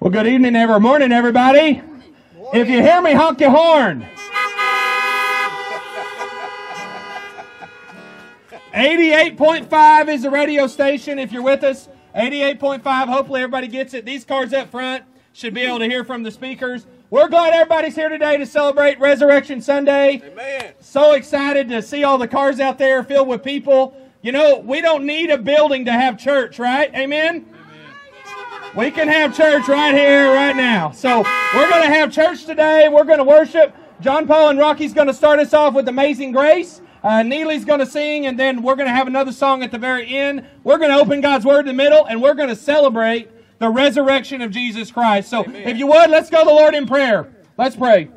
Well, 0.00 0.10
good 0.10 0.26
evening, 0.26 0.56
every 0.56 0.80
morning, 0.80 1.12
everybody. 1.12 1.82
If 2.54 2.70
you 2.70 2.80
hear 2.80 3.02
me, 3.02 3.12
honk 3.12 3.38
your 3.38 3.50
horn. 3.50 4.06
88.5 8.72 10.08
is 10.08 10.22
the 10.22 10.30
radio 10.30 10.66
station 10.68 11.18
if 11.18 11.32
you're 11.32 11.42
with 11.42 11.62
us. 11.64 11.90
88.5. 12.16 13.08
Hopefully, 13.08 13.42
everybody 13.42 13.68
gets 13.68 13.92
it. 13.92 14.06
These 14.06 14.24
cars 14.24 14.54
up 14.54 14.70
front 14.70 15.04
should 15.34 15.52
be 15.52 15.60
able 15.60 15.80
to 15.80 15.86
hear 15.86 16.02
from 16.02 16.22
the 16.22 16.30
speakers. 16.30 16.86
We're 17.10 17.28
glad 17.28 17.52
everybody's 17.52 17.94
here 17.94 18.08
today 18.08 18.38
to 18.38 18.46
celebrate 18.46 18.98
Resurrection 18.98 19.60
Sunday. 19.60 20.22
Amen. 20.24 20.72
So 20.80 21.12
excited 21.12 21.68
to 21.68 21.82
see 21.82 22.04
all 22.04 22.16
the 22.16 22.26
cars 22.26 22.58
out 22.58 22.78
there 22.78 23.04
filled 23.04 23.28
with 23.28 23.44
people. 23.44 23.94
You 24.22 24.32
know, 24.32 24.60
we 24.60 24.80
don't 24.80 25.04
need 25.04 25.28
a 25.28 25.36
building 25.36 25.84
to 25.84 25.92
have 25.92 26.18
church, 26.18 26.58
right? 26.58 26.90
Amen? 26.94 27.49
We 28.76 28.92
can 28.92 29.08
have 29.08 29.36
church 29.36 29.66
right 29.66 29.92
here, 29.92 30.32
right 30.32 30.54
now. 30.54 30.92
So 30.92 31.24
we're 31.56 31.68
going 31.68 31.82
to 31.82 31.92
have 31.92 32.12
church 32.12 32.44
today. 32.44 32.88
We're 32.88 33.04
going 33.04 33.18
to 33.18 33.24
worship. 33.24 33.74
John 34.00 34.28
Paul 34.28 34.50
and 34.50 34.60
Rocky's 34.60 34.94
going 34.94 35.08
to 35.08 35.14
start 35.14 35.40
us 35.40 35.52
off 35.52 35.74
with 35.74 35.88
Amazing 35.88 36.30
Grace. 36.30 36.80
Uh, 37.02 37.24
Neely's 37.24 37.64
going 37.64 37.80
to 37.80 37.86
sing, 37.86 38.26
and 38.26 38.38
then 38.38 38.62
we're 38.62 38.76
going 38.76 38.86
to 38.86 38.94
have 38.94 39.08
another 39.08 39.32
song 39.32 39.64
at 39.64 39.72
the 39.72 39.78
very 39.78 40.14
end. 40.14 40.46
We're 40.62 40.78
going 40.78 40.90
to 40.90 40.98
open 40.98 41.20
God's 41.20 41.44
Word 41.44 41.60
in 41.60 41.66
the 41.66 41.72
middle, 41.72 42.06
and 42.06 42.22
we're 42.22 42.34
going 42.34 42.48
to 42.48 42.54
celebrate 42.54 43.28
the 43.58 43.68
resurrection 43.68 44.40
of 44.40 44.52
Jesus 44.52 44.92
Christ. 44.92 45.28
So 45.28 45.44
if 45.48 45.76
you 45.76 45.88
would, 45.88 46.08
let's 46.08 46.30
go 46.30 46.38
to 46.38 46.44
the 46.44 46.54
Lord 46.54 46.74
in 46.74 46.86
prayer. 46.86 47.28
Let's 47.58 47.74
pray. 47.74 48.08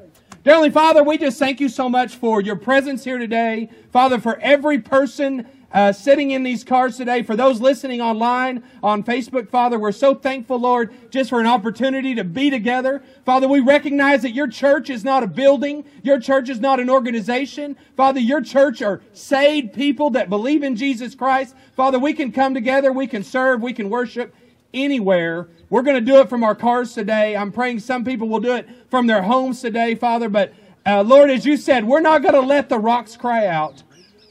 Dearly 0.43 0.69
Father, 0.69 1.03
we 1.03 1.17
just 1.17 1.39
thank 1.39 1.61
you 1.61 1.69
so 1.69 1.89
much 1.89 2.15
for 2.15 2.41
your 2.41 2.57
presence 2.57 3.03
here 3.03 3.17
today. 3.17 3.69
Father, 3.91 4.19
for 4.19 4.37
every 4.39 4.77
person 4.77 5.47
uh, 5.73 5.91
sitting 5.91 6.31
in 6.31 6.43
these 6.43 6.63
cars 6.63 6.97
today, 6.97 7.23
for 7.23 7.35
those 7.35 7.59
listening 7.59 7.99
online 7.99 8.63
on 8.83 9.03
Facebook, 9.03 9.49
Father, 9.49 9.79
we're 9.79 9.91
so 9.91 10.13
thankful, 10.13 10.59
Lord, 10.59 10.93
just 11.09 11.31
for 11.31 11.39
an 11.39 11.47
opportunity 11.47 12.13
to 12.13 12.23
be 12.23 12.51
together. 12.51 13.03
Father, 13.25 13.47
we 13.47 13.59
recognize 13.59 14.21
that 14.21 14.33
your 14.33 14.47
church 14.47 14.91
is 14.91 15.03
not 15.03 15.23
a 15.23 15.27
building. 15.27 15.83
Your 16.03 16.19
church 16.19 16.49
is 16.49 16.59
not 16.59 16.79
an 16.79 16.91
organization. 16.91 17.75
Father, 17.97 18.19
your 18.19 18.41
church 18.41 18.83
are 18.83 19.01
saved 19.13 19.73
people 19.73 20.11
that 20.11 20.29
believe 20.29 20.61
in 20.61 20.75
Jesus 20.75 21.15
Christ. 21.15 21.55
Father, 21.75 21.97
we 21.97 22.13
can 22.13 22.31
come 22.31 22.53
together, 22.53 22.91
we 22.91 23.07
can 23.07 23.23
serve, 23.23 23.61
we 23.61 23.73
can 23.73 23.89
worship 23.89 24.35
anywhere. 24.75 25.47
We're 25.71 25.81
going 25.81 25.95
to 25.95 26.11
do 26.11 26.19
it 26.19 26.29
from 26.29 26.43
our 26.43 26.55
cars 26.55 26.93
today. 26.93 27.35
I'm 27.35 27.51
praying 27.51 27.79
some 27.79 28.03
people 28.03 28.27
will 28.27 28.39
do 28.39 28.53
it 28.53 28.69
from 28.89 29.07
their 29.07 29.23
homes 29.23 29.59
today, 29.59 29.95
Father. 29.95 30.29
But 30.29 30.53
uh, 30.85 31.01
Lord, 31.01 31.31
as 31.31 31.45
you 31.45 31.57
said, 31.57 31.85
we're 31.85 32.01
not 32.01 32.21
going 32.21 32.35
to 32.35 32.41
let 32.41 32.69
the 32.69 32.77
rocks 32.77 33.17
cry 33.17 33.47
out. 33.47 33.81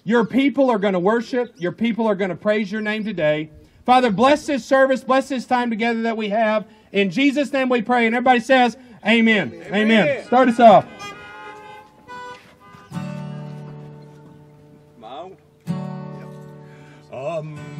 Your 0.04 0.24
people 0.24 0.70
are 0.70 0.78
going 0.78 0.94
to 0.94 0.98
worship. 0.98 1.54
Your 1.56 1.72
people 1.72 2.06
are 2.06 2.14
going 2.14 2.30
to 2.30 2.36
praise 2.36 2.72
your 2.72 2.80
name 2.80 3.04
today. 3.04 3.50
Father, 3.84 4.10
bless 4.10 4.46
this 4.46 4.64
service. 4.64 5.04
Bless 5.04 5.28
this 5.28 5.46
time 5.46 5.70
together 5.70 6.02
that 6.02 6.16
we 6.16 6.28
have. 6.30 6.66
In 6.92 7.10
Jesus' 7.10 7.52
name 7.52 7.68
we 7.68 7.82
pray. 7.82 8.06
And 8.06 8.14
everybody 8.14 8.40
says, 8.40 8.76
Amen. 9.06 9.52
Amen. 9.52 9.74
Amen. 9.74 10.24
Start 10.26 10.48
us 10.48 10.60
off. 10.60 10.86
My 14.98 15.18
own. 15.18 15.36
Amazing 17.12 17.71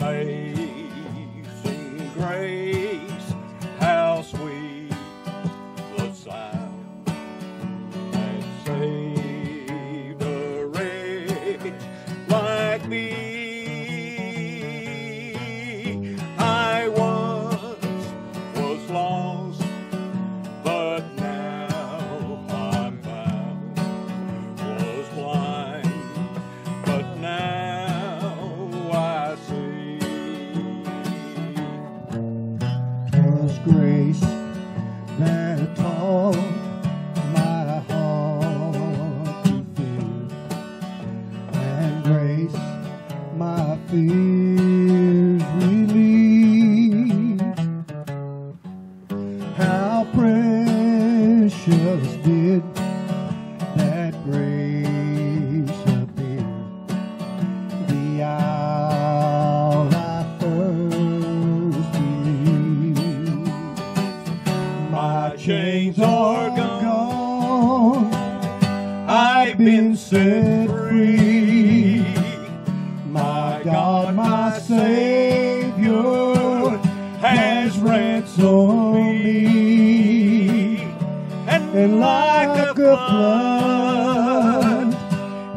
a 82.84 82.96
flood, 82.96 84.94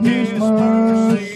His 0.02 0.30
mercy 0.40 1.35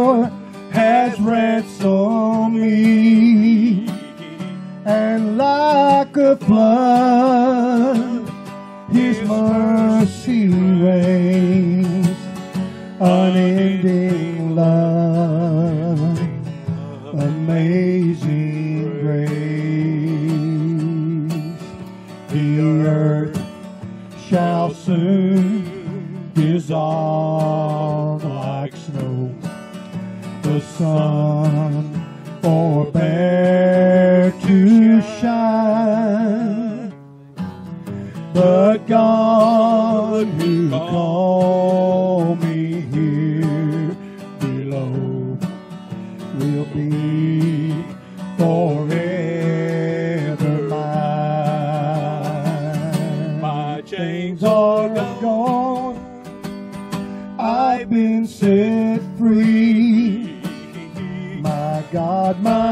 Savior 0.00 0.32
has 0.72 1.20
ransomed 1.20 2.54
me. 2.54 3.86
And 4.86 5.36
like 5.36 6.16
a 6.16 6.36
flood, 6.36 8.32
His 8.90 9.20
mercy 9.28 10.48
reigns, 10.48 12.16
unending 12.98 14.56
love, 14.56 16.18
amazing 17.12 19.00
grace. 19.02 19.30
The 22.28 22.60
earth 22.86 23.38
shall 24.28 24.72
soon 24.72 26.32
dissolve 26.34 27.29
sun 30.80 31.92
forbear 32.40 34.32
to 34.40 35.02
shine, 35.20 36.90
but 38.32 38.78
God 38.86 40.26
who 40.26 40.70
called 40.70 41.79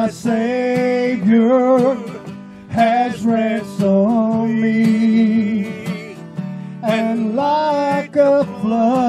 my 0.08 0.12
Savior 0.14 1.94
has 2.70 3.22
ransomed 3.26 4.58
me. 4.58 6.16
And 6.82 7.36
like 7.36 8.16
a 8.16 8.46
flood, 8.62 9.07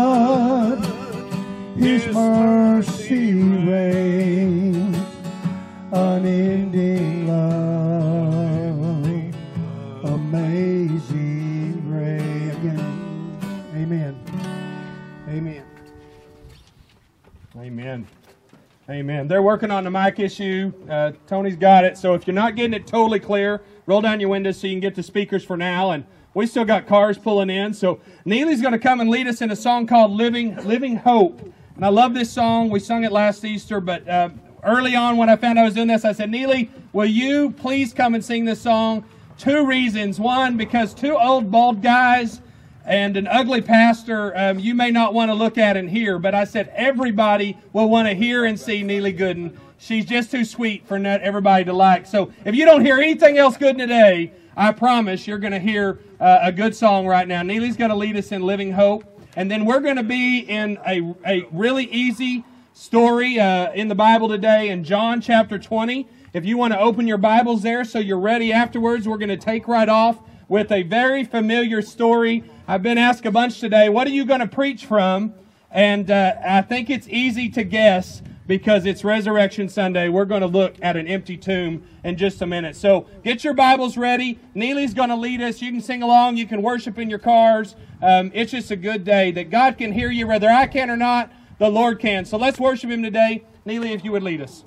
Amen. 18.89 19.27
They're 19.27 19.43
working 19.43 19.69
on 19.69 19.83
the 19.83 19.91
mic 19.91 20.19
issue. 20.19 20.73
Uh, 20.89 21.11
Tony's 21.27 21.55
got 21.55 21.85
it. 21.85 21.95
So 21.95 22.15
if 22.15 22.25
you're 22.25 22.33
not 22.33 22.55
getting 22.55 22.73
it 22.73 22.87
totally 22.87 23.19
clear, 23.19 23.61
roll 23.85 24.01
down 24.01 24.19
your 24.19 24.29
windows 24.29 24.59
so 24.59 24.65
you 24.65 24.73
can 24.73 24.79
get 24.79 24.95
the 24.95 25.03
speakers 25.03 25.43
for 25.43 25.55
now. 25.55 25.91
And 25.91 26.05
we 26.33 26.47
still 26.47 26.65
got 26.65 26.87
cars 26.87 27.15
pulling 27.15 27.51
in. 27.51 27.75
So 27.75 27.99
Neely's 28.25 28.61
going 28.61 28.71
to 28.71 28.79
come 28.79 28.99
and 28.99 29.07
lead 29.07 29.27
us 29.27 29.41
in 29.43 29.51
a 29.51 29.55
song 29.55 29.85
called 29.85 30.09
"Living 30.09 30.55
Living 30.65 30.95
Hope." 30.95 31.39
And 31.75 31.85
I 31.85 31.89
love 31.89 32.15
this 32.15 32.31
song. 32.31 32.71
We 32.71 32.79
sung 32.79 33.03
it 33.03 33.11
last 33.11 33.45
Easter, 33.45 33.79
but 33.79 34.07
uh, 34.09 34.29
early 34.63 34.95
on 34.95 35.17
when 35.17 35.29
I 35.29 35.35
found 35.35 35.59
I 35.59 35.63
was 35.63 35.75
doing 35.75 35.87
this, 35.87 36.03
I 36.03 36.11
said, 36.11 36.31
Neely, 36.31 36.71
will 36.91 37.05
you 37.05 37.51
please 37.51 37.93
come 37.93 38.15
and 38.15 38.25
sing 38.25 38.45
this 38.45 38.61
song? 38.61 39.05
Two 39.37 39.67
reasons. 39.67 40.19
One, 40.19 40.57
because 40.57 40.95
two 40.95 41.15
old 41.15 41.51
bald 41.51 41.83
guys 41.83 42.41
and 42.89 43.15
an 43.15 43.27
ugly 43.27 43.61
pastor 43.61 44.35
um, 44.35 44.57
you 44.57 44.73
may 44.73 44.89
not 44.89 45.13
want 45.13 45.29
to 45.29 45.35
look 45.35 45.59
at 45.59 45.77
and 45.77 45.87
hear, 45.87 46.17
but 46.17 46.33
I 46.33 46.43
said 46.43 46.73
everybody 46.75 47.55
will 47.71 47.87
want 47.87 48.07
to 48.07 48.15
hear 48.15 48.45
and 48.45 48.59
see 48.59 48.81
Neely 48.81 49.13
Gooden. 49.13 49.55
She's 49.77 50.05
just 50.05 50.31
too 50.31 50.43
sweet 50.43 50.87
for 50.87 50.97
not 50.97 51.21
everybody 51.21 51.63
to 51.65 51.73
like. 51.73 52.07
So 52.07 52.33
if 52.45 52.55
you 52.55 52.65
don't 52.65 52.83
hear 52.83 52.97
anything 52.97 53.37
else 53.37 53.57
good 53.57 53.77
today, 53.77 54.33
I 54.57 54.71
promise 54.71 55.27
you're 55.27 55.37
going 55.37 55.53
to 55.53 55.59
hear 55.59 55.99
uh, 56.19 56.39
a 56.41 56.51
good 56.51 56.75
song 56.75 57.05
right 57.05 57.27
now. 57.27 57.43
Neely's 57.43 57.77
going 57.77 57.91
to 57.91 57.95
lead 57.95 58.17
us 58.17 58.31
in 58.31 58.41
Living 58.41 58.71
Hope, 58.71 59.05
and 59.35 59.51
then 59.51 59.65
we're 59.65 59.81
going 59.81 59.97
to 59.97 60.03
be 60.03 60.39
in 60.39 60.79
a, 60.85 61.13
a 61.27 61.47
really 61.51 61.85
easy 61.85 62.43
story 62.73 63.39
uh, 63.39 63.71
in 63.73 63.87
the 63.87 63.95
Bible 63.95 64.27
today 64.27 64.69
in 64.69 64.83
John 64.83 65.21
chapter 65.21 65.59
20. 65.59 66.07
If 66.33 66.43
you 66.43 66.57
want 66.57 66.73
to 66.73 66.79
open 66.79 67.05
your 67.05 67.19
Bibles 67.19 67.61
there 67.61 67.85
so 67.85 67.99
you're 67.99 68.19
ready 68.19 68.51
afterwards, 68.51 69.07
we're 69.07 69.17
going 69.17 69.29
to 69.29 69.37
take 69.37 69.67
right 69.67 69.89
off 69.89 70.19
with 70.49 70.71
a 70.71 70.81
very 70.83 71.23
familiar 71.23 71.81
story. 71.81 72.43
I've 72.69 72.83
been 72.83 72.99
asked 72.99 73.25
a 73.25 73.31
bunch 73.31 73.59
today, 73.59 73.89
what 73.89 74.05
are 74.05 74.11
you 74.11 74.25
going 74.25 74.41
to 74.41 74.47
preach 74.47 74.85
from? 74.85 75.33
And 75.71 76.11
uh, 76.11 76.35
I 76.45 76.61
think 76.61 76.91
it's 76.91 77.07
easy 77.07 77.49
to 77.49 77.63
guess 77.63 78.21
because 78.45 78.85
it's 78.85 79.03
Resurrection 79.03 79.69
Sunday. 79.69 80.07
We're 80.07 80.25
going 80.25 80.41
to 80.41 80.47
look 80.47 80.75
at 80.79 80.95
an 80.95 81.07
empty 81.07 81.35
tomb 81.35 81.81
in 82.03 82.15
just 82.15 82.43
a 82.43 82.45
minute. 82.45 82.75
So 82.75 83.07
get 83.23 83.43
your 83.43 83.55
Bibles 83.55 83.97
ready. 83.97 84.37
Neely's 84.53 84.93
going 84.93 85.09
to 85.09 85.15
lead 85.15 85.41
us. 85.41 85.63
You 85.63 85.71
can 85.71 85.81
sing 85.81 86.03
along. 86.03 86.37
You 86.37 86.45
can 86.45 86.61
worship 86.61 86.99
in 86.99 87.09
your 87.09 87.17
cars. 87.17 87.75
Um, 88.03 88.29
it's 88.35 88.51
just 88.51 88.69
a 88.69 88.75
good 88.75 89.03
day 89.03 89.31
that 89.31 89.49
God 89.49 89.79
can 89.79 89.91
hear 89.91 90.11
you, 90.11 90.27
whether 90.27 90.47
I 90.47 90.67
can 90.67 90.91
or 90.91 90.97
not. 90.97 91.31
The 91.57 91.69
Lord 91.69 91.99
can. 91.99 92.23
So 92.23 92.37
let's 92.37 92.59
worship 92.59 92.91
Him 92.91 93.01
today. 93.01 93.45
Neely, 93.65 93.93
if 93.93 94.05
you 94.05 94.11
would 94.11 94.21
lead 94.21 94.41
us. 94.41 94.63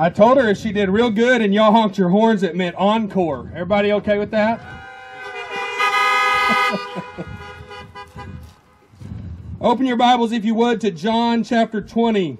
I 0.00 0.08
told 0.08 0.38
her 0.38 0.48
if 0.48 0.56
she 0.56 0.72
did 0.72 0.88
real 0.88 1.10
good 1.10 1.42
and 1.42 1.52
y'all 1.52 1.72
honked 1.72 1.98
your 1.98 2.08
horns, 2.08 2.42
it 2.42 2.56
meant 2.56 2.74
encore. 2.76 3.50
Everybody 3.52 3.92
okay 3.92 4.18
with 4.18 4.30
that? 4.30 4.58
Open 9.60 9.84
your 9.84 9.98
Bibles, 9.98 10.32
if 10.32 10.42
you 10.42 10.54
would, 10.54 10.80
to 10.80 10.90
John 10.90 11.44
chapter 11.44 11.82
20. 11.82 12.38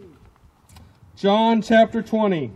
John 1.16 1.60
chapter 1.60 2.00
20. 2.00 2.50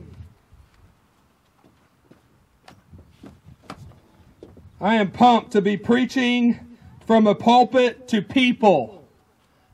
I 4.80 4.94
am 4.94 5.10
pumped 5.10 5.52
to 5.52 5.60
be 5.60 5.76
preaching 5.76 6.78
from 7.06 7.26
a 7.26 7.34
pulpit 7.34 8.08
to 8.08 8.22
people. 8.22 9.06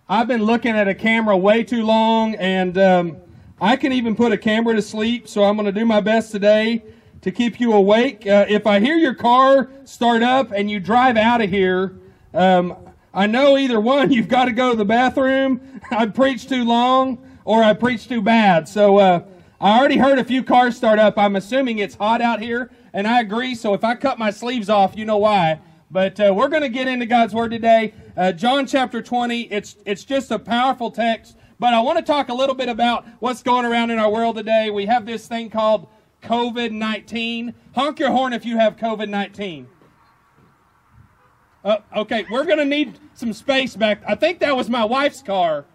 I've 0.09 0.27
been 0.27 0.43
looking 0.43 0.73
at 0.73 0.89
a 0.89 0.95
camera 0.97 1.37
way 1.37 1.63
too 1.63 1.85
long, 1.85 2.35
and 2.35 2.77
um, 2.77 3.17
I 3.63 3.77
can 3.77 3.93
even 3.93 4.17
put 4.17 4.33
a 4.33 4.39
camera 4.39 4.75
to 4.75 4.81
sleep, 4.81 5.29
so 5.29 5.45
I'm 5.45 5.55
going 5.55 5.67
to 5.67 5.73
do 5.73 5.85
my 5.85 6.01
best 6.01 6.33
today 6.33 6.83
to 7.21 7.31
keep 7.31 7.61
you 7.61 7.75
awake. 7.75 8.27
Uh, 8.27 8.47
if 8.49 8.67
I 8.67 8.81
hear 8.81 8.97
your 8.97 9.13
car 9.13 9.69
start 9.85 10.23
up 10.23 10.51
and 10.51 10.71
you 10.71 10.81
drive 10.81 11.19
out 11.19 11.43
of 11.43 11.51
here, 11.51 11.99
um, 12.33 12.75
I 13.13 13.27
know 13.27 13.59
either 13.59 13.79
one, 13.79 14.11
you've 14.13 14.29
got 14.29 14.47
to 14.47 14.53
go 14.53 14.71
to 14.71 14.77
the 14.77 14.87
bathroom, 14.87 15.61
I 15.91 16.07
preached 16.07 16.49
too 16.49 16.65
long, 16.65 17.23
or 17.45 17.63
I 17.63 17.75
preached 17.75 18.09
too 18.09 18.23
bad. 18.23 18.67
So 18.67 18.97
uh, 18.97 19.25
I 19.61 19.79
already 19.79 19.99
heard 19.99 20.19
a 20.19 20.25
few 20.25 20.43
cars 20.43 20.75
start 20.75 20.99
up. 20.99 21.19
I'm 21.19 21.37
assuming 21.37 21.81
it's 21.81 21.97
hot 21.97 22.23
out 22.23 22.41
here, 22.41 22.71
and 22.95 23.07
I 23.07 23.21
agree. 23.21 23.55
So 23.55 23.75
if 23.75 23.85
I 23.85 23.95
cut 23.95 24.19
my 24.19 24.31
sleeves 24.31 24.71
off, 24.71 24.97
you 24.97 25.05
know 25.05 25.19
why. 25.19 25.61
But 25.91 26.19
uh, 26.19 26.33
we're 26.35 26.49
going 26.49 26.63
to 26.63 26.71
get 26.71 26.89
into 26.89 27.05
God's 27.05 27.35
Word 27.35 27.51
today. 27.51 27.93
Uh, 28.17 28.33
John 28.33 28.67
chapter 28.67 29.03
20, 29.03 29.43
it's, 29.53 29.77
it's 29.85 30.05
just 30.05 30.31
a 30.31 30.39
powerful 30.39 30.91
text. 30.91 31.37
But 31.61 31.75
I 31.75 31.81
want 31.81 31.99
to 31.99 32.03
talk 32.03 32.31
a 32.31 32.35
little 32.35 32.55
bit 32.55 32.71
about 32.71 33.07
what's 33.19 33.43
going 33.43 33.67
around 33.67 33.91
in 33.91 33.99
our 33.99 34.11
world 34.11 34.37
today. 34.37 34.71
We 34.71 34.87
have 34.87 35.05
this 35.05 35.29
thing 35.29 35.51
called 35.51 35.89
COVID 36.23 36.73
19. 36.73 37.55
Honk 37.75 37.99
your 37.99 38.11
horn 38.11 38.33
if 38.33 38.47
you 38.47 38.57
have 38.57 38.77
COVID 38.77 39.11
19. 39.11 39.69
Uh, 41.63 41.77
okay, 41.95 42.25
we're 42.31 42.47
going 42.47 42.59
to 42.59 42.65
need 42.65 42.99
some 43.13 43.35
space 43.35 43.77
back. 43.77 44.03
I 44.09 44.15
think 44.15 44.39
that 44.39 44.57
was 44.57 44.71
my 44.71 44.87
wife's 44.87 45.21
car 45.21 45.67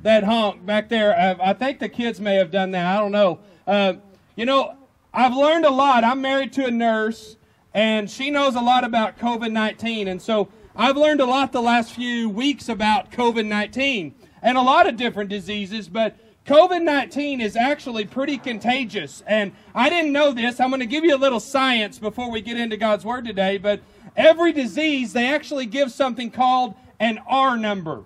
that 0.00 0.24
honked 0.24 0.66
back 0.66 0.88
there. 0.88 1.16
Uh, 1.16 1.36
I 1.40 1.52
think 1.52 1.78
the 1.78 1.88
kids 1.88 2.20
may 2.20 2.34
have 2.34 2.50
done 2.50 2.72
that. 2.72 2.84
I 2.84 2.98
don't 2.98 3.12
know. 3.12 3.38
Uh, 3.68 3.92
you 4.34 4.44
know, 4.44 4.76
I've 5.14 5.36
learned 5.36 5.66
a 5.66 5.70
lot. 5.70 6.02
I'm 6.02 6.20
married 6.20 6.52
to 6.54 6.66
a 6.66 6.70
nurse, 6.72 7.36
and 7.72 8.10
she 8.10 8.28
knows 8.28 8.56
a 8.56 8.60
lot 8.60 8.82
about 8.82 9.20
COVID 9.20 9.52
19. 9.52 10.08
And 10.08 10.20
so 10.20 10.48
I've 10.74 10.96
learned 10.96 11.20
a 11.20 11.26
lot 11.26 11.52
the 11.52 11.62
last 11.62 11.92
few 11.92 12.28
weeks 12.28 12.68
about 12.68 13.12
COVID 13.12 13.46
19 13.46 14.16
and 14.42 14.56
a 14.56 14.62
lot 14.62 14.88
of 14.88 14.96
different 14.96 15.30
diseases, 15.30 15.88
but 15.88 16.16
COVID 16.46 16.82
19 16.82 17.40
is 17.40 17.56
actually 17.56 18.04
pretty 18.04 18.38
contagious. 18.38 19.22
And 19.26 19.52
I 19.74 19.88
didn't 19.88 20.12
know 20.12 20.32
this. 20.32 20.58
I'm 20.60 20.70
going 20.70 20.80
to 20.80 20.86
give 20.86 21.04
you 21.04 21.14
a 21.14 21.18
little 21.18 21.40
science 21.40 21.98
before 21.98 22.30
we 22.30 22.40
get 22.40 22.56
into 22.56 22.76
God's 22.76 23.04
Word 23.04 23.24
today, 23.24 23.58
but 23.58 23.80
every 24.16 24.52
disease, 24.52 25.12
they 25.12 25.28
actually 25.28 25.66
give 25.66 25.92
something 25.92 26.30
called 26.30 26.74
an 26.98 27.18
R 27.28 27.56
number. 27.56 28.04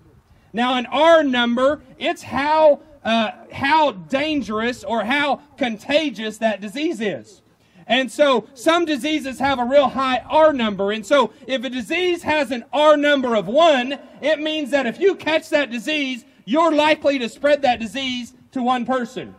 Now, 0.53 0.75
an 0.75 0.85
R 0.85 1.23
number, 1.23 1.81
it's 1.97 2.23
how, 2.23 2.81
uh, 3.03 3.31
how 3.51 3.91
dangerous 3.91 4.83
or 4.83 5.03
how 5.03 5.41
contagious 5.57 6.37
that 6.37 6.61
disease 6.61 7.01
is. 7.01 7.41
And 7.87 8.11
so 8.11 8.47
some 8.53 8.85
diseases 8.85 9.39
have 9.39 9.59
a 9.59 9.65
real 9.65 9.89
high 9.89 10.19
R 10.27 10.53
number. 10.53 10.91
And 10.91 11.05
so 11.05 11.31
if 11.47 11.63
a 11.63 11.69
disease 11.69 12.23
has 12.23 12.51
an 12.51 12.65
R 12.73 12.97
number 12.97 13.35
of 13.35 13.47
one, 13.47 13.99
it 14.21 14.39
means 14.39 14.71
that 14.71 14.87
if 14.87 14.99
you 14.99 15.15
catch 15.15 15.49
that 15.49 15.69
disease, 15.69 16.25
you're 16.45 16.73
likely 16.73 17.19
to 17.19 17.29
spread 17.29 17.61
that 17.61 17.79
disease 17.79 18.33
to 18.51 18.63
one 18.63 18.85
person. 18.85 19.35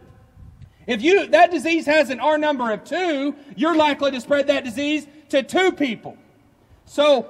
If 0.86 1.02
you 1.02 1.26
that 1.28 1.50
disease 1.50 1.86
has 1.86 2.10
an 2.10 2.20
R 2.20 2.38
number 2.38 2.70
of 2.70 2.84
two, 2.84 3.34
you're 3.56 3.76
likely 3.76 4.12
to 4.12 4.20
spread 4.20 4.46
that 4.46 4.64
disease 4.64 5.06
to 5.30 5.42
two 5.42 5.72
people. 5.72 6.16
So 6.84 7.26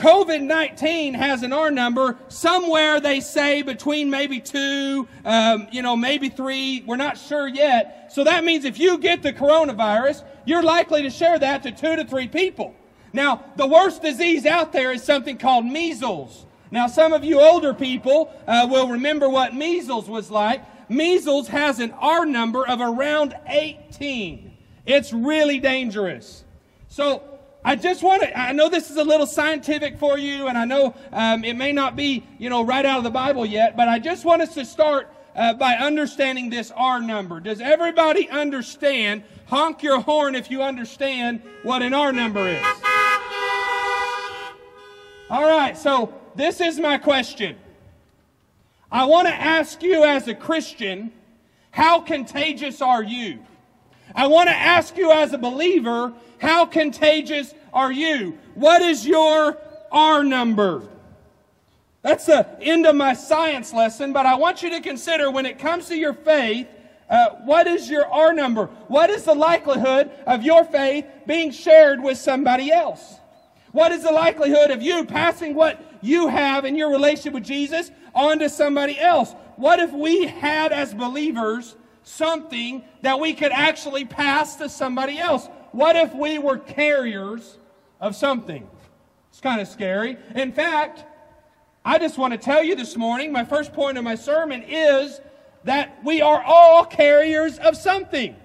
COVID 0.00 0.40
19 0.40 1.12
has 1.12 1.42
an 1.42 1.52
R 1.52 1.70
number. 1.70 2.16
Somewhere 2.28 3.00
they 3.00 3.20
say 3.20 3.60
between 3.60 4.08
maybe 4.08 4.40
two, 4.40 5.06
um, 5.26 5.68
you 5.70 5.82
know, 5.82 5.94
maybe 5.94 6.30
three. 6.30 6.82
We're 6.86 6.96
not 6.96 7.18
sure 7.18 7.46
yet. 7.46 8.10
So 8.10 8.24
that 8.24 8.42
means 8.42 8.64
if 8.64 8.78
you 8.78 8.96
get 8.96 9.22
the 9.22 9.32
coronavirus, 9.32 10.24
you're 10.46 10.62
likely 10.62 11.02
to 11.02 11.10
share 11.10 11.38
that 11.38 11.62
to 11.64 11.72
two 11.72 11.96
to 11.96 12.04
three 12.06 12.28
people. 12.28 12.74
Now, 13.12 13.44
the 13.56 13.66
worst 13.66 14.00
disease 14.00 14.46
out 14.46 14.72
there 14.72 14.90
is 14.90 15.04
something 15.04 15.36
called 15.36 15.66
measles. 15.66 16.46
Now, 16.70 16.86
some 16.86 17.12
of 17.12 17.22
you 17.22 17.38
older 17.38 17.74
people 17.74 18.32
uh, 18.46 18.66
will 18.70 18.88
remember 18.88 19.28
what 19.28 19.54
measles 19.54 20.08
was 20.08 20.30
like. 20.30 20.62
Measles 20.88 21.48
has 21.48 21.78
an 21.78 21.92
R 22.00 22.24
number 22.24 22.66
of 22.66 22.80
around 22.80 23.36
18. 23.46 24.56
It's 24.86 25.12
really 25.12 25.58
dangerous. 25.58 26.44
So, 26.88 27.22
I 27.62 27.76
just 27.76 28.02
want 28.02 28.22
to, 28.22 28.38
I 28.38 28.52
know 28.52 28.68
this 28.70 28.90
is 28.90 28.96
a 28.96 29.04
little 29.04 29.26
scientific 29.26 29.98
for 29.98 30.18
you, 30.18 30.48
and 30.48 30.56
I 30.56 30.64
know 30.64 30.94
um, 31.12 31.44
it 31.44 31.56
may 31.56 31.72
not 31.72 31.94
be, 31.94 32.24
you 32.38 32.48
know, 32.48 32.64
right 32.64 32.86
out 32.86 32.98
of 32.98 33.04
the 33.04 33.10
Bible 33.10 33.44
yet, 33.44 33.76
but 33.76 33.86
I 33.86 33.98
just 33.98 34.24
want 34.24 34.40
us 34.40 34.54
to 34.54 34.64
start 34.64 35.12
uh, 35.36 35.52
by 35.54 35.74
understanding 35.74 36.48
this 36.48 36.72
R 36.74 37.00
number. 37.02 37.38
Does 37.38 37.60
everybody 37.60 38.28
understand? 38.30 39.24
Honk 39.46 39.82
your 39.82 40.00
horn 40.00 40.34
if 40.34 40.50
you 40.50 40.62
understand 40.62 41.42
what 41.62 41.82
an 41.82 41.92
R 41.92 42.12
number 42.12 42.48
is. 42.48 42.64
All 45.28 45.44
right, 45.44 45.76
so 45.76 46.14
this 46.34 46.60
is 46.60 46.80
my 46.80 46.98
question. 46.98 47.56
I 48.90 49.04
want 49.04 49.28
to 49.28 49.34
ask 49.34 49.82
you 49.82 50.02
as 50.02 50.26
a 50.28 50.34
Christian, 50.34 51.12
how 51.70 52.00
contagious 52.00 52.80
are 52.80 53.02
you? 53.02 53.38
I 54.14 54.26
want 54.26 54.48
to 54.48 54.54
ask 54.54 54.96
you 54.96 55.12
as 55.12 55.32
a 55.32 55.38
believer, 55.38 56.12
how 56.38 56.66
contagious 56.66 57.54
are 57.72 57.92
you? 57.92 58.38
What 58.54 58.82
is 58.82 59.06
your 59.06 59.58
R 59.92 60.24
number? 60.24 60.82
That's 62.02 62.26
the 62.26 62.46
end 62.60 62.86
of 62.86 62.96
my 62.96 63.12
science 63.12 63.72
lesson, 63.72 64.12
but 64.12 64.26
I 64.26 64.34
want 64.34 64.62
you 64.62 64.70
to 64.70 64.80
consider 64.80 65.30
when 65.30 65.44
it 65.46 65.58
comes 65.58 65.86
to 65.88 65.96
your 65.96 66.14
faith, 66.14 66.66
uh, 67.10 67.30
what 67.44 67.66
is 67.66 67.90
your 67.90 68.06
R 68.06 68.32
number? 68.32 68.66
What 68.88 69.10
is 69.10 69.24
the 69.24 69.34
likelihood 69.34 70.10
of 70.26 70.42
your 70.42 70.64
faith 70.64 71.04
being 71.26 71.50
shared 71.50 72.02
with 72.02 72.16
somebody 72.16 72.72
else? 72.72 73.16
What 73.72 73.92
is 73.92 74.02
the 74.02 74.12
likelihood 74.12 74.70
of 74.70 74.82
you 74.82 75.04
passing 75.04 75.54
what 75.54 75.98
you 76.00 76.28
have 76.28 76.64
in 76.64 76.74
your 76.74 76.90
relationship 76.90 77.34
with 77.34 77.44
Jesus 77.44 77.90
on 78.14 78.38
to 78.38 78.48
somebody 78.48 78.98
else? 78.98 79.34
What 79.56 79.78
if 79.78 79.92
we 79.92 80.26
had 80.26 80.72
as 80.72 80.94
believers 80.94 81.76
something 82.10 82.84
that 83.02 83.20
we 83.20 83.34
could 83.34 83.52
actually 83.52 84.04
pass 84.04 84.56
to 84.56 84.68
somebody 84.68 85.18
else? 85.18 85.48
What 85.72 85.96
if 85.96 86.14
we 86.14 86.38
were 86.38 86.58
carriers 86.58 87.58
of 88.00 88.16
something? 88.16 88.68
It's 89.30 89.40
kind 89.40 89.60
of 89.60 89.68
scary. 89.68 90.16
In 90.34 90.52
fact, 90.52 91.04
I 91.84 91.98
just 91.98 92.18
want 92.18 92.32
to 92.32 92.38
tell 92.38 92.62
you 92.62 92.74
this 92.74 92.96
morning, 92.96 93.32
my 93.32 93.44
first 93.44 93.72
point 93.72 93.96
of 93.96 94.04
my 94.04 94.16
sermon 94.16 94.62
is 94.62 95.20
that 95.64 95.98
we 96.04 96.20
are 96.20 96.42
all 96.42 96.84
carriers 96.84 97.58
of 97.58 97.76
something. 97.76 98.36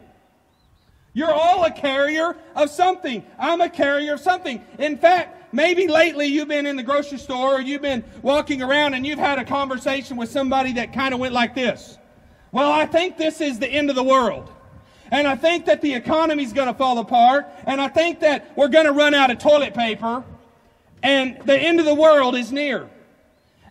You're 1.13 1.33
all 1.33 1.63
a 1.63 1.71
carrier 1.71 2.35
of 2.55 2.69
something. 2.69 3.25
I'm 3.39 3.61
a 3.61 3.69
carrier 3.69 4.13
of 4.13 4.19
something. 4.19 4.61
In 4.77 4.97
fact, 4.97 5.53
maybe 5.53 5.87
lately 5.87 6.27
you've 6.27 6.49
been 6.49 6.65
in 6.65 6.75
the 6.75 6.83
grocery 6.83 7.17
store 7.17 7.55
or 7.55 7.61
you've 7.61 7.81
been 7.81 8.03
walking 8.21 8.61
around 8.61 8.93
and 8.93 9.07
you've 9.07 9.19
had 9.19 9.39
a 9.39 9.45
conversation 9.45 10.17
with 10.17 10.29
somebody 10.29 10.73
that 10.73 10.93
kind 10.93 11.13
of 11.13 11.19
went 11.19 11.33
like 11.33 11.55
this. 11.55 11.97
Well, 12.55 12.71
I 12.71 12.85
think 12.85 13.17
this 13.17 13.41
is 13.41 13.59
the 13.59 13.67
end 13.67 13.89
of 13.89 13.97
the 13.97 14.03
world. 14.03 14.49
And 15.11 15.27
I 15.27 15.35
think 15.35 15.65
that 15.65 15.81
the 15.81 15.93
economy's 15.93 16.53
going 16.53 16.69
to 16.69 16.73
fall 16.73 16.97
apart. 16.99 17.47
And 17.65 17.81
I 17.81 17.89
think 17.89 18.21
that 18.21 18.55
we're 18.55 18.69
going 18.69 18.85
to 18.85 18.93
run 18.93 19.13
out 19.13 19.29
of 19.29 19.39
toilet 19.39 19.73
paper. 19.73 20.23
And 21.03 21.37
the 21.43 21.59
end 21.59 21.81
of 21.81 21.85
the 21.85 21.93
world 21.93 22.33
is 22.33 22.53
near. 22.53 22.89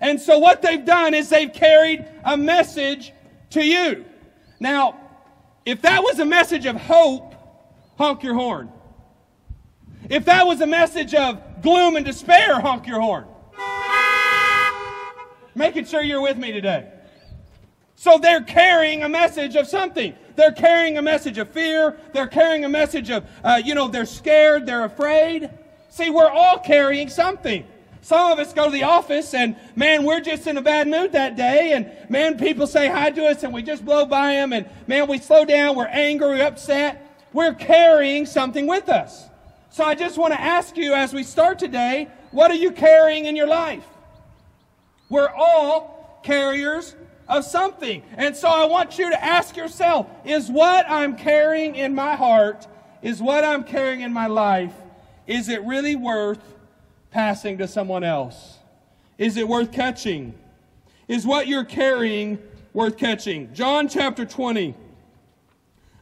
And 0.02 0.20
so 0.20 0.38
what 0.38 0.60
they've 0.60 0.84
done 0.84 1.14
is 1.14 1.30
they've 1.30 1.50
carried 1.50 2.04
a 2.26 2.36
message 2.36 3.14
to 3.50 3.64
you. 3.64 4.04
Now, 4.60 5.00
if 5.64 5.80
that 5.80 6.02
was 6.02 6.18
a 6.18 6.26
message 6.26 6.66
of 6.66 6.76
hope, 6.76 7.34
honk 7.96 8.22
your 8.22 8.34
horn. 8.34 8.70
If 10.10 10.26
that 10.26 10.46
was 10.46 10.60
a 10.60 10.66
message 10.66 11.14
of 11.14 11.40
gloom 11.62 11.96
and 11.96 12.04
despair, 12.04 12.60
honk 12.60 12.86
your 12.86 13.00
horn. 13.00 13.24
Making 15.54 15.86
sure 15.86 16.02
you're 16.02 16.20
with 16.20 16.36
me 16.36 16.52
today. 16.52 16.93
So 17.96 18.18
they're 18.18 18.42
carrying 18.42 19.02
a 19.02 19.08
message 19.08 19.56
of 19.56 19.66
something. 19.66 20.14
They're 20.36 20.52
carrying 20.52 20.98
a 20.98 21.02
message 21.02 21.38
of 21.38 21.50
fear. 21.50 21.98
They're 22.12 22.26
carrying 22.26 22.64
a 22.64 22.68
message 22.68 23.10
of, 23.10 23.24
uh, 23.42 23.60
you 23.64 23.74
know, 23.74 23.88
they're 23.88 24.06
scared, 24.06 24.66
they're 24.66 24.84
afraid. 24.84 25.50
See, 25.90 26.10
we're 26.10 26.28
all 26.28 26.58
carrying 26.58 27.08
something. 27.08 27.64
Some 28.02 28.32
of 28.32 28.38
us 28.38 28.52
go 28.52 28.66
to 28.66 28.70
the 28.70 28.82
office 28.82 29.32
and, 29.32 29.56
man, 29.76 30.04
we're 30.04 30.20
just 30.20 30.46
in 30.46 30.58
a 30.58 30.62
bad 30.62 30.88
mood 30.88 31.12
that 31.12 31.36
day. 31.36 31.72
And, 31.72 31.90
man, 32.10 32.36
people 32.36 32.66
say 32.66 32.88
hi 32.88 33.10
to 33.10 33.26
us 33.26 33.44
and 33.44 33.54
we 33.54 33.62
just 33.62 33.84
blow 33.84 34.04
by 34.04 34.32
them. 34.34 34.52
And, 34.52 34.68
man, 34.86 35.08
we 35.08 35.18
slow 35.18 35.44
down. 35.44 35.74
We're 35.74 35.86
angry, 35.86 36.28
we're 36.28 36.46
upset. 36.46 37.00
We're 37.32 37.54
carrying 37.54 38.26
something 38.26 38.66
with 38.66 38.88
us. 38.88 39.24
So 39.70 39.84
I 39.84 39.94
just 39.94 40.18
want 40.18 40.34
to 40.34 40.40
ask 40.40 40.76
you 40.76 40.94
as 40.94 41.14
we 41.14 41.22
start 41.22 41.58
today, 41.58 42.08
what 42.30 42.50
are 42.50 42.56
you 42.56 42.72
carrying 42.72 43.24
in 43.24 43.36
your 43.36 43.46
life? 43.46 43.84
We're 45.08 45.30
all 45.30 46.20
carriers 46.22 46.94
of 47.28 47.44
something. 47.44 48.02
And 48.16 48.36
so 48.36 48.48
I 48.48 48.66
want 48.66 48.98
you 48.98 49.10
to 49.10 49.24
ask 49.24 49.56
yourself, 49.56 50.08
is 50.24 50.50
what 50.50 50.88
I'm 50.88 51.16
carrying 51.16 51.74
in 51.74 51.94
my 51.94 52.16
heart, 52.16 52.66
is 53.02 53.20
what 53.20 53.44
I'm 53.44 53.64
carrying 53.64 54.00
in 54.00 54.12
my 54.12 54.26
life, 54.26 54.72
is 55.26 55.48
it 55.48 55.62
really 55.64 55.96
worth 55.96 56.40
passing 57.10 57.58
to 57.58 57.68
someone 57.68 58.04
else? 58.04 58.58
Is 59.18 59.36
it 59.36 59.48
worth 59.48 59.72
catching? 59.72 60.34
Is 61.08 61.26
what 61.26 61.46
you're 61.46 61.64
carrying 61.64 62.38
worth 62.72 62.96
catching? 62.96 63.52
John 63.54 63.88
chapter 63.88 64.24
20. 64.24 64.74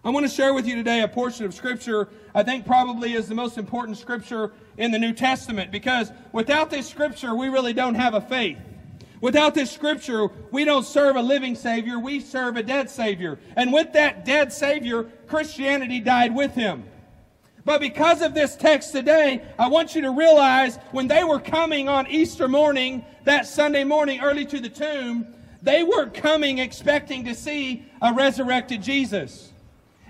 I 0.05 0.11
want 0.11 0.27
to 0.27 0.33
share 0.33 0.53
with 0.53 0.67
you 0.67 0.75
today 0.75 1.03
a 1.03 1.09
portion 1.09 1.45
of 1.45 1.55
Scripture 1.55 2.09
I 2.35 2.43
think 2.43 2.65
probably 2.65 3.13
is 3.13 3.29
the 3.29 3.35
most 3.35 3.59
important 3.59 3.99
Scripture 3.99 4.53
in 4.79 4.91
the 4.91 4.99
New 4.99 5.13
Testament 5.13 5.71
because 5.71 6.11
without 6.33 6.71
this 6.71 6.89
Scripture, 6.89 7.35
we 7.35 7.49
really 7.49 7.73
don't 7.73 7.95
have 7.95 8.15
a 8.15 8.21
faith. 8.21 8.59
Without 9.23 9.55
this 9.55 9.71
Scripture, 9.71 10.27
we 10.51 10.65
don't 10.65 10.85
serve 10.85 11.15
a 11.15 11.23
living 11.23 11.55
Savior, 11.55 11.99
we 11.99 12.19
serve 12.19 12.57
a 12.57 12.63
dead 12.63 12.91
Savior. 12.91 13.39
And 13.57 13.73
with 13.73 13.93
that 13.93 14.25
dead 14.25 14.53
Savior, 14.53 15.05
Christianity 15.29 16.01
died 16.01 16.35
with 16.35 16.57
him. 16.57 16.83
But 17.65 17.81
because 17.81 18.21
of 18.21 18.35
this 18.35 18.57
text 18.57 18.91
today, 18.91 19.43
I 19.61 19.69
want 19.69 19.95
you 19.95 20.03
to 20.03 20.11
realize 20.11 20.77
when 20.91 21.07
they 21.07 21.23
were 21.23 21.39
coming 21.39 21.89
on 21.89 22.09
Easter 22.09 22.49
morning, 22.49 23.05
that 23.23 23.47
Sunday 23.47 23.85
morning, 23.85 24.21
early 24.21 24.45
to 24.47 24.59
the 24.59 24.69
tomb, 24.69 25.33
they 25.63 25.85
weren't 25.85 26.15
coming 26.15 26.59
expecting 26.59 27.25
to 27.27 27.37
see 27.37 27.87
a 28.03 28.13
resurrected 28.13 28.83
Jesus. 28.83 29.53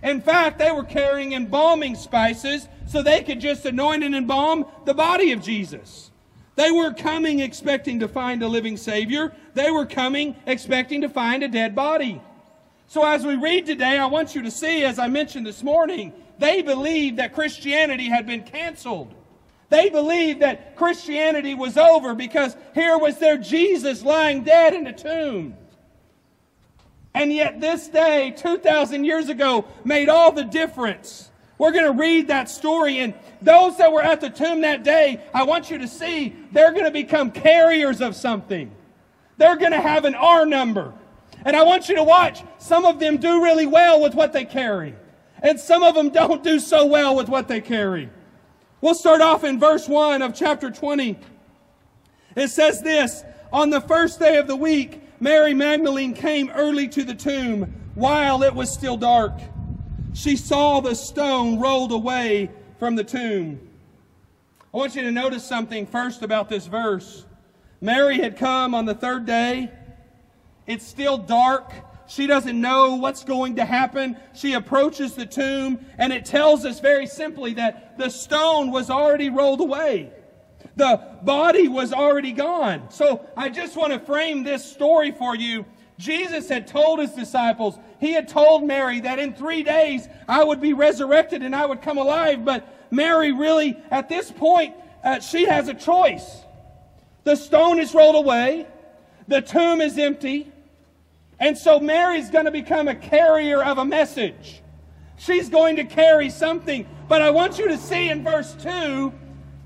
In 0.03 0.23
fact, 0.23 0.59
they 0.59 0.73
were 0.73 0.85
carrying 0.85 1.35
embalming 1.35 1.97
spices 1.97 2.67
so 2.87 3.03
they 3.03 3.23
could 3.23 3.41
just 3.41 3.67
anoint 3.67 4.05
and 4.05 4.15
embalm 4.15 4.65
the 4.87 4.95
body 4.95 5.33
of 5.33 5.43
Jesus. 5.43 6.12
They 6.55 6.71
were 6.71 6.93
coming 6.93 7.41
expecting 7.41 8.01
to 8.01 8.09
find 8.09 8.43
a 8.43 8.49
living 8.49 8.77
Savior. 8.77 9.35
They 9.55 9.71
were 9.71 9.87
coming 9.87 10.37
expecting 10.47 11.01
to 11.01 11.09
find 11.09 11.43
a 11.43 11.49
dead 11.49 11.75
body. 11.75 12.21
So 12.89 13.05
as 13.05 13.25
we 13.25 13.37
read 13.37 13.65
today, 13.65 13.97
I 13.97 14.07
want 14.07 14.35
you 14.35 14.43
to 14.43 14.51
see, 14.51 14.85
as 14.85 14.99
I 14.99 15.09
mentioned 15.09 15.47
this 15.47 15.63
morning, 15.63 16.13
they 16.39 16.61
believed 16.61 17.17
that 17.19 17.35
Christianity 17.35 18.09
had 18.09 18.27
been 18.27 18.43
canceled. 18.43 19.15
They 19.71 19.89
believed 19.89 20.43
that 20.43 20.77
Christianity 20.77 21.55
was 21.55 21.79
over 21.79 22.15
because 22.15 22.55
here 22.75 22.99
was 22.99 23.17
their 23.17 23.39
Jesus 23.39 24.03
lying 24.03 24.45
dead 24.45 24.75
in 24.75 24.87
a 24.87 24.93
tomb. 24.93 25.57
And 27.15 27.33
yet, 27.33 27.61
this 27.61 27.89
day, 27.89 28.35
2,000 28.37 29.05
years 29.05 29.31
ago, 29.31 29.65
made 29.85 30.11
all 30.11 30.33
the 30.33 30.45
difference. 30.45 31.31
We're 31.63 31.71
going 31.71 31.85
to 31.85 31.93
read 31.93 32.27
that 32.27 32.51
story, 32.51 32.99
and 32.99 33.15
those 33.41 33.79
that 33.79 33.93
were 33.93 34.03
at 34.03 34.21
the 34.21 34.29
tomb 34.29 34.63
that 34.63 34.83
day, 34.83 35.23
I 35.33 35.45
want 35.45 35.71
you 35.71 35.79
to 35.79 35.87
see 35.87 36.35
they're 36.51 36.73
going 36.73 36.87
to 36.87 36.91
become 36.91 37.31
carriers 37.31 38.01
of 38.01 38.17
something. 38.17 38.75
They're 39.37 39.55
going 39.55 39.71
to 39.71 39.81
have 39.81 40.05
an 40.05 40.17
R 40.17 40.45
number. 40.45 40.93
And 41.45 41.55
I 41.55 41.63
want 41.63 41.89
you 41.89 41.95
to 41.95 42.03
watch. 42.03 42.43
Some 42.59 42.85
of 42.85 42.99
them 42.99 43.17
do 43.17 43.45
really 43.45 43.67
well 43.67 44.03
with 44.03 44.13
what 44.13 44.33
they 44.33 44.45
carry, 44.45 44.97
and 45.41 45.61
some 45.61 45.85
of 45.85 45.95
them 45.95 46.09
don't 46.11 46.43
do 46.43 46.59
so 46.59 46.85
well 46.85 47.15
with 47.15 47.29
what 47.29 47.47
they 47.47 47.61
carry. 47.61 48.11
We'll 48.81 48.97
start 48.97 49.21
off 49.21 49.45
in 49.45 49.61
verse 49.61 49.89
1 49.89 50.21
of 50.21 50.35
chapter 50.35 50.69
20. 50.69 51.17
It 52.35 52.49
says 52.49 52.83
this 52.83 53.23
On 53.53 53.71
the 53.71 53.81
first 53.81 54.19
day 54.19 54.37
of 54.39 54.49
the 54.49 54.57
week, 54.57 55.01
Mary 55.21 55.55
Magdalene 55.55 56.15
came 56.15 56.51
early 56.51 56.89
to 56.89 57.05
the 57.05 57.15
tomb 57.15 57.73
while 57.95 58.43
it 58.43 58.53
was 58.53 58.69
still 58.69 58.97
dark. 58.97 59.35
She 60.15 60.37
saw 60.37 60.81
the 60.81 60.95
stone 60.95 61.59
rolled 61.59 61.93
away 61.93 62.51
from 62.79 62.97
the 62.97 63.05
tomb. 63.05 63.61
I 64.73 64.77
want 64.77 64.95
you 64.95 65.03
to 65.03 65.11
notice 65.11 65.45
something 65.45 65.87
first 65.87 66.23
about 66.23 66.49
this 66.49 66.67
verse. 66.67 67.25
Mary 67.81 68.19
had 68.19 68.37
come 68.37 68.75
on 68.75 68.85
the 68.85 68.95
third 68.95 69.27
day. 69.27 69.71
It's 70.67 70.87
still 70.87 71.19
dark. 71.19 71.73
She 72.07 72.27
doesn't 72.27 72.61
know 72.61 72.97
what's 72.97 73.25
going 73.25 73.57
to 73.57 73.65
happen. 73.65 74.17
She 74.35 74.53
approaches 74.53 75.15
the 75.15 75.27
tomb, 75.27 75.85
and 75.99 76.13
it 76.13 76.25
tells 76.25 76.65
us 76.65 76.79
very 76.79 77.07
simply 77.07 77.55
that 77.55 77.97
the 77.99 78.11
stone 78.11 78.71
was 78.71 78.91
already 78.91 79.31
rolled 79.31 79.61
away. 79.61 80.13
The 80.77 81.19
body 81.23 81.69
was 81.69 81.93
already 81.93 82.33
gone. 82.33 82.91
So 82.91 83.27
I 83.37 83.49
just 83.49 83.77
want 83.77 83.93
to 83.93 83.99
frame 83.99 84.43
this 84.43 84.65
story 84.65 85.11
for 85.11 85.35
you. 85.35 85.65
Jesus 86.03 86.49
had 86.49 86.67
told 86.67 86.99
his 86.99 87.13
disciples, 87.13 87.79
he 88.01 88.13
had 88.13 88.27
told 88.27 88.65
Mary 88.65 88.99
that 89.01 89.21
in 89.21 89.35
three 89.35 89.63
days 89.63 90.09
I 90.29 90.43
would 90.43 90.61
be 90.61 90.73
resurrected 90.73 91.43
and 91.43 91.55
I 91.55 91.65
would 91.65 91.81
come 91.81 91.97
alive. 91.97 92.45
But 92.45 92.91
Mary 92.91 93.31
really, 93.31 93.77
at 93.89 94.09
this 94.09 94.29
point, 94.33 94.75
uh, 95.05 95.21
she 95.21 95.45
has 95.45 95.69
a 95.69 95.75
choice. 95.75 96.43
The 97.23 97.37
stone 97.37 97.79
is 97.79 97.95
rolled 97.95 98.17
away, 98.17 98.67
the 99.29 99.41
tomb 99.41 99.81
is 99.81 99.97
empty, 99.97 100.51
and 101.39 101.57
so 101.57 101.79
Mary's 101.79 102.31
going 102.31 102.47
to 102.47 102.51
become 102.51 102.89
a 102.89 102.97
carrier 102.97 103.63
of 103.63 103.79
a 103.79 103.85
message. 103.85 104.61
She's 105.19 105.49
going 105.49 105.77
to 105.77 105.85
carry 105.85 106.31
something. 106.31 106.85
But 107.09 107.23
I 107.23 107.31
want 107.31 107.59
you 107.59 107.69
to 107.69 107.79
see 107.79 108.09
in 108.09 108.25
verse 108.25 108.57
2 108.61 109.13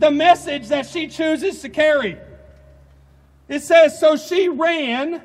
the 0.01 0.11
message 0.11 0.69
that 0.69 0.85
she 0.85 1.09
chooses 1.09 1.63
to 1.63 1.71
carry. 1.71 2.19
It 3.49 3.63
says, 3.63 3.99
So 3.99 4.17
she 4.17 4.51
ran 4.51 5.23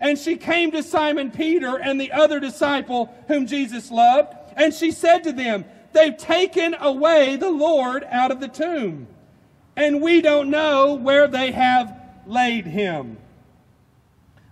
and 0.00 0.18
she 0.18 0.36
came 0.36 0.70
to 0.72 0.82
Simon 0.82 1.30
Peter 1.30 1.76
and 1.78 2.00
the 2.00 2.12
other 2.12 2.40
disciple 2.40 3.14
whom 3.28 3.46
Jesus 3.46 3.90
loved, 3.90 4.34
and 4.56 4.72
she 4.72 4.90
said 4.90 5.24
to 5.24 5.32
them, 5.32 5.64
They've 5.92 6.16
taken 6.16 6.74
away 6.74 7.36
the 7.36 7.50
Lord 7.50 8.04
out 8.10 8.32
of 8.32 8.40
the 8.40 8.48
tomb, 8.48 9.06
and 9.76 10.02
we 10.02 10.20
don't 10.20 10.50
know 10.50 10.94
where 10.94 11.28
they 11.28 11.52
have 11.52 11.96
laid 12.26 12.66
him. 12.66 13.18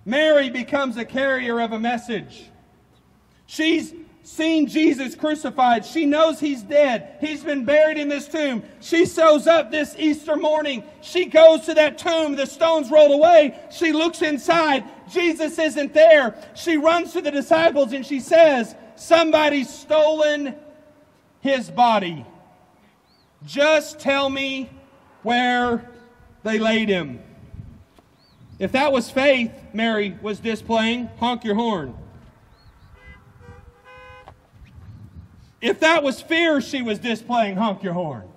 Mary 0.05 0.51
becomes 0.51 0.97
a 0.97 1.05
carrier 1.05 1.61
of 1.61 1.73
a 1.73 1.79
message. 1.79 2.45
She's 3.47 3.93
seen 4.25 4.67
Jesus 4.67 5.15
crucified. 5.15 5.85
She 5.85 6.07
knows 6.07 6.39
he's 6.41 6.63
dead. 6.63 7.17
He's 7.21 7.43
been 7.43 7.65
buried 7.65 7.99
in 7.99 8.09
this 8.09 8.29
tomb. 8.29 8.63
She 8.81 9.07
shows 9.07 9.47
up 9.47 9.71
this 9.71 9.95
Easter 9.99 10.37
morning. 10.37 10.85
She 11.03 11.27
goes 11.27 11.63
to 11.63 11.75
that 11.75 11.99
tomb. 11.99 12.37
The 12.37 12.47
stones 12.47 12.91
rolled 12.91 13.13
away. 13.13 13.59
She 13.71 13.93
looks 13.93 14.23
inside. 14.23 14.85
Jesus 15.11 15.59
isn't 15.59 15.95
there. 15.95 16.35
She 16.55 16.77
runs 16.77 17.13
to 17.13 17.21
the 17.21 17.31
disciples 17.31 17.93
and 17.93 18.05
she 18.05 18.21
says, 18.21 18.75
Somebody's 18.97 19.69
stolen 19.69 20.55
his 21.41 21.71
body. 21.71 22.25
Just 23.45 23.99
tell 23.99 24.31
me 24.31 24.71
where 25.23 25.89
they 26.43 26.59
laid 26.59 26.89
him. 26.89 27.21
If 28.59 28.73
that 28.73 28.93
was 28.93 29.11
faith 29.11 29.51
Mary 29.73 30.17
was 30.23 30.39
displaying, 30.39 31.09
honk 31.19 31.45
your 31.45 31.55
horn. 31.55 31.97
If 35.61 35.81
that 35.81 36.03
was 36.03 36.21
fear 36.21 36.61
she 36.61 36.83
was 36.83 36.99
displaying, 36.99 37.57
honk 37.57 37.83
your 37.83 37.93
horn. 37.93 38.29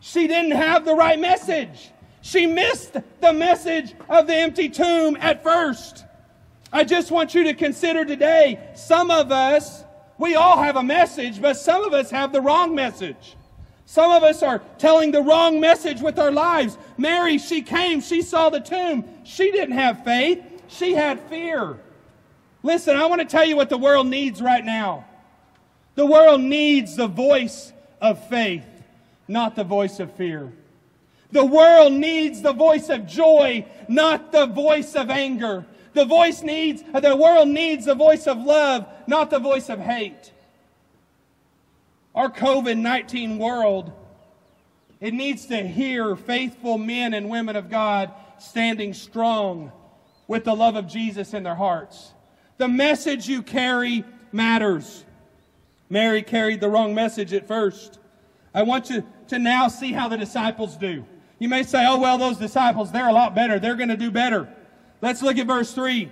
She 0.00 0.26
didn't 0.26 0.52
have 0.52 0.84
the 0.84 0.94
right 0.94 1.18
message. 1.18 1.90
She 2.22 2.46
missed 2.46 2.96
the 3.20 3.32
message 3.32 3.94
of 4.08 4.26
the 4.28 4.34
empty 4.34 4.68
tomb 4.68 5.16
at 5.20 5.42
first. 5.42 6.04
I 6.72 6.84
just 6.84 7.10
want 7.10 7.34
you 7.34 7.44
to 7.44 7.54
consider 7.54 8.04
today 8.04 8.70
some 8.74 9.10
of 9.10 9.30
us, 9.30 9.84
we 10.18 10.36
all 10.36 10.62
have 10.62 10.76
a 10.76 10.82
message, 10.82 11.42
but 11.42 11.56
some 11.56 11.84
of 11.84 11.92
us 11.92 12.10
have 12.10 12.32
the 12.32 12.40
wrong 12.40 12.74
message. 12.74 13.36
Some 13.84 14.12
of 14.12 14.22
us 14.22 14.42
are 14.42 14.62
telling 14.78 15.10
the 15.10 15.20
wrong 15.20 15.60
message 15.60 16.00
with 16.00 16.18
our 16.18 16.30
lives. 16.30 16.78
Mary, 16.96 17.38
she 17.38 17.60
came, 17.60 18.00
she 18.00 18.22
saw 18.22 18.48
the 18.48 18.60
tomb. 18.60 19.04
She 19.24 19.50
didn't 19.50 19.74
have 19.74 20.04
faith, 20.04 20.42
she 20.68 20.94
had 20.94 21.20
fear. 21.28 21.78
Listen, 22.62 22.96
I 22.96 23.06
want 23.06 23.20
to 23.20 23.26
tell 23.26 23.44
you 23.44 23.56
what 23.56 23.68
the 23.68 23.76
world 23.76 24.06
needs 24.06 24.40
right 24.40 24.64
now. 24.64 25.04
The 25.96 26.06
world 26.06 26.40
needs 26.40 26.96
the 26.96 27.08
voice 27.08 27.72
of 28.00 28.28
faith, 28.28 28.64
not 29.26 29.56
the 29.56 29.64
voice 29.64 29.98
of 29.98 30.14
fear. 30.14 30.52
The 31.32 31.44
world 31.44 31.94
needs 31.94 32.42
the 32.42 32.52
voice 32.52 32.90
of 32.90 33.06
joy, 33.06 33.66
not 33.88 34.32
the 34.32 34.46
voice 34.46 34.94
of 34.94 35.10
anger. 35.10 35.64
The 35.94 36.04
voice 36.04 36.42
needs, 36.42 36.82
the 36.82 37.16
world 37.16 37.48
needs 37.48 37.86
the 37.86 37.94
voice 37.94 38.26
of 38.26 38.38
love, 38.38 38.86
not 39.06 39.30
the 39.30 39.38
voice 39.38 39.68
of 39.68 39.80
hate. 39.80 40.32
Our 42.14 42.30
COVID 42.30 42.76
19 42.78 43.38
world, 43.38 43.92
it 45.00 45.14
needs 45.14 45.46
to 45.46 45.66
hear 45.66 46.14
faithful 46.16 46.76
men 46.76 47.14
and 47.14 47.30
women 47.30 47.56
of 47.56 47.70
God 47.70 48.12
standing 48.38 48.92
strong 48.92 49.72
with 50.28 50.44
the 50.44 50.54
love 50.54 50.76
of 50.76 50.86
Jesus 50.86 51.32
in 51.32 51.42
their 51.42 51.54
hearts. 51.54 52.12
The 52.58 52.68
message 52.68 53.28
you 53.28 53.42
carry 53.42 54.04
matters. 54.32 55.04
Mary 55.88 56.22
carried 56.22 56.60
the 56.60 56.68
wrong 56.68 56.94
message 56.94 57.32
at 57.32 57.48
first. 57.48 57.98
I 58.54 58.62
want 58.62 58.90
you 58.90 59.06
to 59.28 59.38
now 59.38 59.68
see 59.68 59.92
how 59.92 60.08
the 60.08 60.18
disciples 60.18 60.76
do. 60.76 61.04
You 61.42 61.48
may 61.48 61.64
say, 61.64 61.84
oh, 61.88 61.98
well, 61.98 62.18
those 62.18 62.36
disciples, 62.36 62.92
they're 62.92 63.08
a 63.08 63.12
lot 63.12 63.34
better. 63.34 63.58
They're 63.58 63.74
going 63.74 63.88
to 63.88 63.96
do 63.96 64.12
better. 64.12 64.48
Let's 65.00 65.22
look 65.22 65.38
at 65.38 65.48
verse 65.48 65.74
3. 65.74 66.02
It 66.02 66.10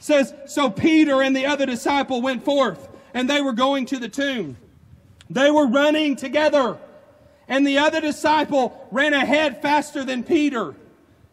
says, 0.00 0.34
So 0.46 0.68
Peter 0.68 1.22
and 1.22 1.36
the 1.36 1.46
other 1.46 1.64
disciple 1.64 2.20
went 2.20 2.44
forth, 2.44 2.88
and 3.14 3.30
they 3.30 3.40
were 3.40 3.52
going 3.52 3.86
to 3.86 4.00
the 4.00 4.08
tomb. 4.08 4.56
They 5.30 5.48
were 5.52 5.68
running 5.68 6.16
together, 6.16 6.76
and 7.46 7.64
the 7.64 7.78
other 7.78 8.00
disciple 8.00 8.88
ran 8.90 9.14
ahead 9.14 9.62
faster 9.62 10.02
than 10.04 10.24
Peter 10.24 10.74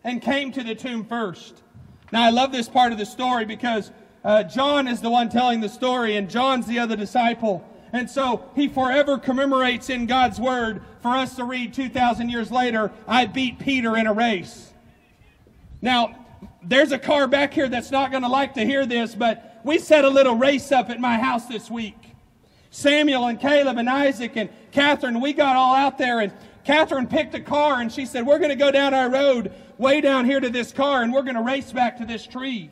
and 0.04 0.22
came 0.22 0.52
to 0.52 0.64
the 0.64 0.76
tomb 0.76 1.04
first. 1.04 1.64
Now, 2.12 2.26
I 2.26 2.30
love 2.30 2.52
this 2.52 2.70
part 2.70 2.92
of 2.92 3.00
the 3.00 3.08
story 3.08 3.46
because 3.46 3.90
uh, 4.24 4.44
John 4.44 4.88
is 4.88 5.02
the 5.02 5.10
one 5.10 5.30
telling 5.30 5.62
the 5.62 5.70
story, 5.70 6.16
and 6.16 6.30
John's 6.30 6.68
the 6.68 6.78
other 6.78 6.96
disciple. 6.96 7.68
And 7.95 8.10
so 8.10 8.43
he 8.55 8.67
forever 8.67 9.17
commemorates 9.17 9.89
in 9.89 10.05
God's 10.05 10.38
word 10.38 10.81
for 11.01 11.15
us 11.15 11.38
to 11.38 11.45
read 11.45 11.73
2,000 11.73 12.27
years 12.27 12.51
later, 12.51 12.91
I 13.08 13.25
beat 13.25 13.58
Peter 13.58 13.95
in 13.95 14.05
a 14.05 14.12
race. 14.12 14.73
Now, 15.81 16.13
there's 16.62 16.91
a 16.91 16.99
car 16.99 17.25
back 17.25 17.53
here 17.53 17.69
that's 17.69 17.91
not 17.91 18.12
going 18.12 18.23
to 18.23 18.27
like 18.27 18.55
to 18.55 18.65
hear 18.65 18.86
this, 18.86 19.15
but 19.15 19.62
we 19.63 19.77
set 19.79 20.03
a 20.03 20.10
little 20.10 20.36
race 20.36 20.73
up 20.73 20.89
at 20.89 20.99
my 20.99 21.17
house 21.17 21.45
this 21.45 21.71
week. 21.71 21.95
Samuel 22.69 23.27
and 23.27 23.39
Caleb 23.39 23.77
and 23.77 23.89
Isaac 23.89 24.36
and 24.36 24.49
Catherine, 24.73 25.21
we 25.21 25.31
got 25.31 25.55
all 25.55 25.73
out 25.73 25.97
there, 25.97 26.19
and 26.19 26.34
Catherine 26.65 27.08
picked 27.08 27.34
a 27.34 27.39
car 27.39 27.79
and 27.79 27.89
she 27.89 28.05
said, 28.05 28.25
We're 28.25 28.39
going 28.39 28.49
to 28.49 28.58
go 28.58 28.71
down 28.71 28.93
our 28.93 29.10
road 29.10 29.53
way 29.77 30.01
down 30.01 30.25
here 30.25 30.41
to 30.41 30.49
this 30.49 30.73
car 30.73 31.01
and 31.01 31.13
we're 31.13 31.23
going 31.23 31.36
to 31.36 31.41
race 31.41 31.71
back 31.71 31.97
to 31.99 32.05
this 32.05 32.27
tree. 32.27 32.71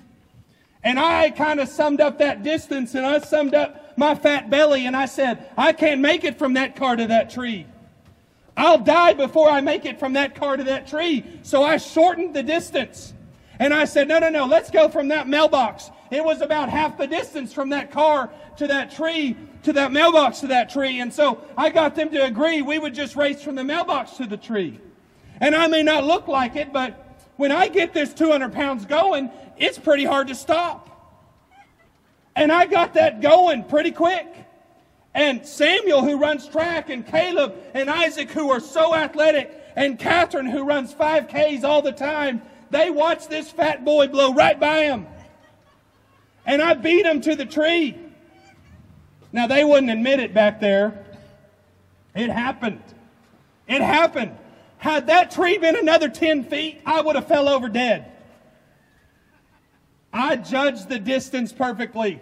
And 0.84 1.00
I 1.00 1.30
kind 1.30 1.62
of 1.62 1.70
summed 1.70 2.02
up 2.02 2.18
that 2.18 2.44
distance 2.44 2.94
and 2.94 3.06
I 3.06 3.20
summed 3.20 3.56
up 3.56 3.83
my 3.98 4.16
fat 4.16 4.50
belly 4.50 4.86
and 4.86 4.96
I 4.96 5.06
said, 5.06 5.50
I 5.58 5.74
can't 5.74 6.02
make 6.02 6.24
it 6.24 6.38
from 6.38 6.54
that 6.54 6.76
car 6.76 6.96
to 6.96 7.08
that 7.08 7.30
tree. 7.30 7.66
I'll 8.56 8.78
die 8.78 9.14
before 9.14 9.50
I 9.50 9.62
make 9.62 9.86
it 9.86 10.00
from 10.00 10.14
that 10.14 10.36
car 10.36 10.58
to 10.58 10.64
that 10.66 10.88
tree. 10.88 11.26
So 11.44 11.64
I 11.64 11.78
shortened 11.78 12.36
the 12.36 12.44
distance. 12.44 13.14
And 13.60 13.74
I 13.74 13.86
said, 13.86 14.08
no, 14.08 14.20
no, 14.20 14.30
no, 14.30 14.46
let's 14.46 14.70
go 14.70 14.90
from 14.90 15.10
that 15.10 15.28
mailbox. 15.28 15.90
It 16.12 16.24
was 16.24 16.42
about 16.42 16.70
half 16.70 16.98
the 16.98 17.08
distance 17.08 17.54
from 17.54 17.70
that 17.70 17.92
car 17.92 18.30
to 18.58 18.68
that 18.68 18.92
tree, 18.92 19.36
to 19.64 19.74
that 19.74 19.92
mailbox 19.92 20.42
to 20.42 20.48
that 20.48 20.70
tree. 20.70 21.00
And 21.00 21.14
so 21.14 21.44
I 21.58 21.70
got 21.70 21.96
them 21.96 22.10
to 22.12 22.26
agree 22.26 22.62
we 22.62 22.78
would 22.78 22.94
just 22.94 23.16
race 23.16 23.42
from 23.42 23.56
the 23.56 23.64
mailbox 23.64 24.18
to 24.18 24.26
the 24.26 24.38
tree. 24.38 24.80
And 25.40 25.56
I 25.56 25.68
may 25.68 25.82
not 25.82 26.04
look 26.04 26.28
like 26.28 26.56
it, 26.56 26.72
but 26.72 27.00
when 27.38 27.52
I 27.52 27.68
get 27.68 27.94
this 27.94 28.14
200 28.14 28.54
pounds 28.54 28.86
going, 28.86 29.32
it's 29.58 29.80
pretty 29.80 30.06
hard 30.06 30.28
to 30.28 30.36
stop. 30.36 30.93
And 32.36 32.52
I 32.52 32.66
got 32.66 32.96
that 32.96 33.22
going 33.22 33.64
pretty 33.66 33.92
quick. 33.92 34.28
And 35.14 35.46
Samuel, 35.46 36.04
who 36.04 36.18
runs 36.18 36.48
track, 36.48 36.90
and 36.90 37.06
Caleb 37.06 37.56
and 37.74 37.90
Isaac, 37.90 38.32
who 38.32 38.50
are 38.50 38.60
so 38.60 38.96
athletic, 38.96 39.52
and 39.76 40.00
Catherine, 40.00 40.48
who 40.48 40.64
runs 40.64 40.94
5Ks 40.94 41.64
all 41.64 41.82
the 41.82 41.92
time, 41.92 42.42
they 42.72 42.90
watched 42.90 43.30
this 43.30 43.52
fat 43.52 43.86
boy 43.86 44.08
blow 44.08 44.34
right 44.34 44.60
by 44.60 44.86
him. 44.86 45.06
And 46.46 46.62
I 46.62 46.74
beat 46.74 47.06
him 47.06 47.22
to 47.22 47.36
the 47.36 47.46
tree. 47.46 47.98
Now, 49.32 49.48
they 49.48 49.64
wouldn't 49.64 49.92
admit 49.92 50.20
it 50.20 50.34
back 50.34 50.60
there. 50.60 51.06
It 52.16 52.30
happened. 52.30 52.84
It 53.68 53.82
happened. 53.82 54.36
Had 54.78 55.08
that 55.08 55.32
tree 55.32 55.58
been 55.58 55.76
another 55.76 56.10
10 56.10 56.46
feet, 56.46 56.82
I 56.86 57.02
would 57.02 57.16
have 57.16 57.28
fell 57.28 57.48
over 57.48 57.70
dead. 57.70 58.12
I 60.14 60.36
judged 60.36 60.90
the 60.90 61.00
distance 61.00 61.52
perfectly. 61.52 62.22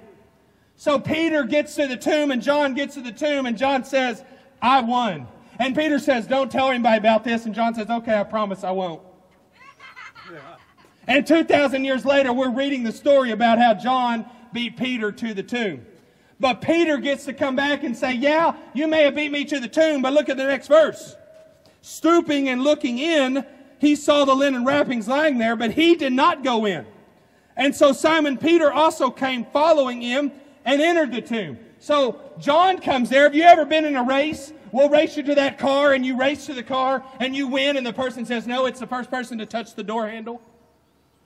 So 0.77 0.97
Peter 0.97 1.43
gets 1.43 1.75
to 1.75 1.87
the 1.87 1.97
tomb 1.97 2.31
and 2.31 2.41
John 2.41 2.73
gets 2.73 2.95
to 2.95 3.01
the 3.01 3.11
tomb 3.11 3.45
and 3.45 3.57
John 3.57 3.83
says, 3.83 4.23
I 4.61 4.81
won. 4.81 5.27
And 5.59 5.75
Peter 5.75 5.99
says, 5.99 6.25
Don't 6.25 6.51
tell 6.51 6.69
anybody 6.69 6.97
about 6.97 7.23
this. 7.23 7.45
And 7.45 7.53
John 7.53 7.75
says, 7.75 7.89
Okay, 7.89 8.17
I 8.17 8.23
promise 8.23 8.63
I 8.63 8.71
won't. 8.71 9.01
And 11.07 11.27
2,000 11.27 11.83
years 11.83 12.05
later, 12.05 12.31
we're 12.31 12.51
reading 12.51 12.83
the 12.83 12.91
story 12.91 13.31
about 13.31 13.59
how 13.59 13.73
John 13.73 14.25
beat 14.53 14.77
Peter 14.77 15.11
to 15.11 15.33
the 15.33 15.43
tomb. 15.43 15.85
But 16.39 16.61
Peter 16.61 16.97
gets 16.97 17.25
to 17.25 17.33
come 17.33 17.55
back 17.55 17.83
and 17.83 17.95
say, 17.95 18.13
Yeah, 18.13 18.55
you 18.73 18.87
may 18.87 19.03
have 19.03 19.15
beat 19.15 19.31
me 19.31 19.45
to 19.45 19.59
the 19.59 19.67
tomb, 19.67 20.01
but 20.01 20.13
look 20.13 20.29
at 20.29 20.37
the 20.37 20.45
next 20.45 20.67
verse. 20.67 21.15
Stooping 21.81 22.47
and 22.49 22.63
looking 22.63 22.97
in, 22.97 23.45
he 23.79 23.95
saw 23.95 24.25
the 24.25 24.33
linen 24.33 24.63
wrappings 24.63 25.07
lying 25.07 25.37
there, 25.37 25.55
but 25.55 25.71
he 25.71 25.95
did 25.95 26.13
not 26.13 26.43
go 26.43 26.65
in. 26.65 26.85
And 27.61 27.75
so 27.75 27.93
Simon 27.93 28.39
Peter 28.39 28.73
also 28.73 29.11
came 29.11 29.45
following 29.45 30.01
him 30.01 30.31
and 30.65 30.81
entered 30.81 31.11
the 31.11 31.21
tomb. 31.21 31.59
So 31.77 32.19
John 32.39 32.79
comes 32.81 33.07
there. 33.07 33.21
Have 33.21 33.35
you 33.35 33.43
ever 33.43 33.65
been 33.65 33.85
in 33.85 33.95
a 33.95 34.01
race? 34.01 34.51
We'll 34.71 34.89
race 34.89 35.15
you 35.15 35.21
to 35.21 35.35
that 35.35 35.59
car 35.59 35.93
and 35.93 36.03
you 36.03 36.17
race 36.17 36.47
to 36.47 36.55
the 36.55 36.63
car 36.63 37.03
and 37.19 37.35
you 37.35 37.47
win 37.47 37.77
and 37.77 37.85
the 37.85 37.93
person 37.93 38.25
says, 38.25 38.47
no, 38.47 38.65
it's 38.65 38.79
the 38.79 38.87
first 38.87 39.11
person 39.11 39.37
to 39.37 39.45
touch 39.45 39.75
the 39.75 39.83
door 39.83 40.07
handle. 40.07 40.41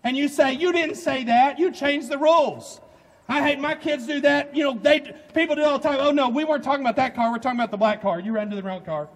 And 0.04 0.18
you 0.18 0.28
say, 0.28 0.52
you 0.52 0.74
didn't 0.74 0.96
say 0.96 1.24
that. 1.24 1.58
You 1.58 1.72
changed 1.72 2.10
the 2.10 2.18
rules. 2.18 2.82
I 3.30 3.42
hate 3.42 3.62
my 3.62 3.74
kids 3.74 4.06
do 4.06 4.20
that. 4.20 4.54
You 4.54 4.66
know, 4.66 4.78
they 4.78 5.16
people 5.34 5.56
do 5.56 5.64
all 5.64 5.80
the 5.80 5.88
time. 5.88 6.00
Oh 6.02 6.12
no, 6.12 6.28
we 6.28 6.44
weren't 6.44 6.66
talking 6.66 6.84
about 6.84 6.98
that 6.98 7.16
car. 7.16 7.32
We're 7.32 7.38
talking 7.38 7.62
about 7.62 7.72
the 7.72 7.78
black 7.78 8.02
car. 8.02 8.20
You 8.20 8.34
ran 8.34 8.50
to 8.50 8.58
the 8.58 8.62
wrong 8.62 8.84
car. 8.84 9.08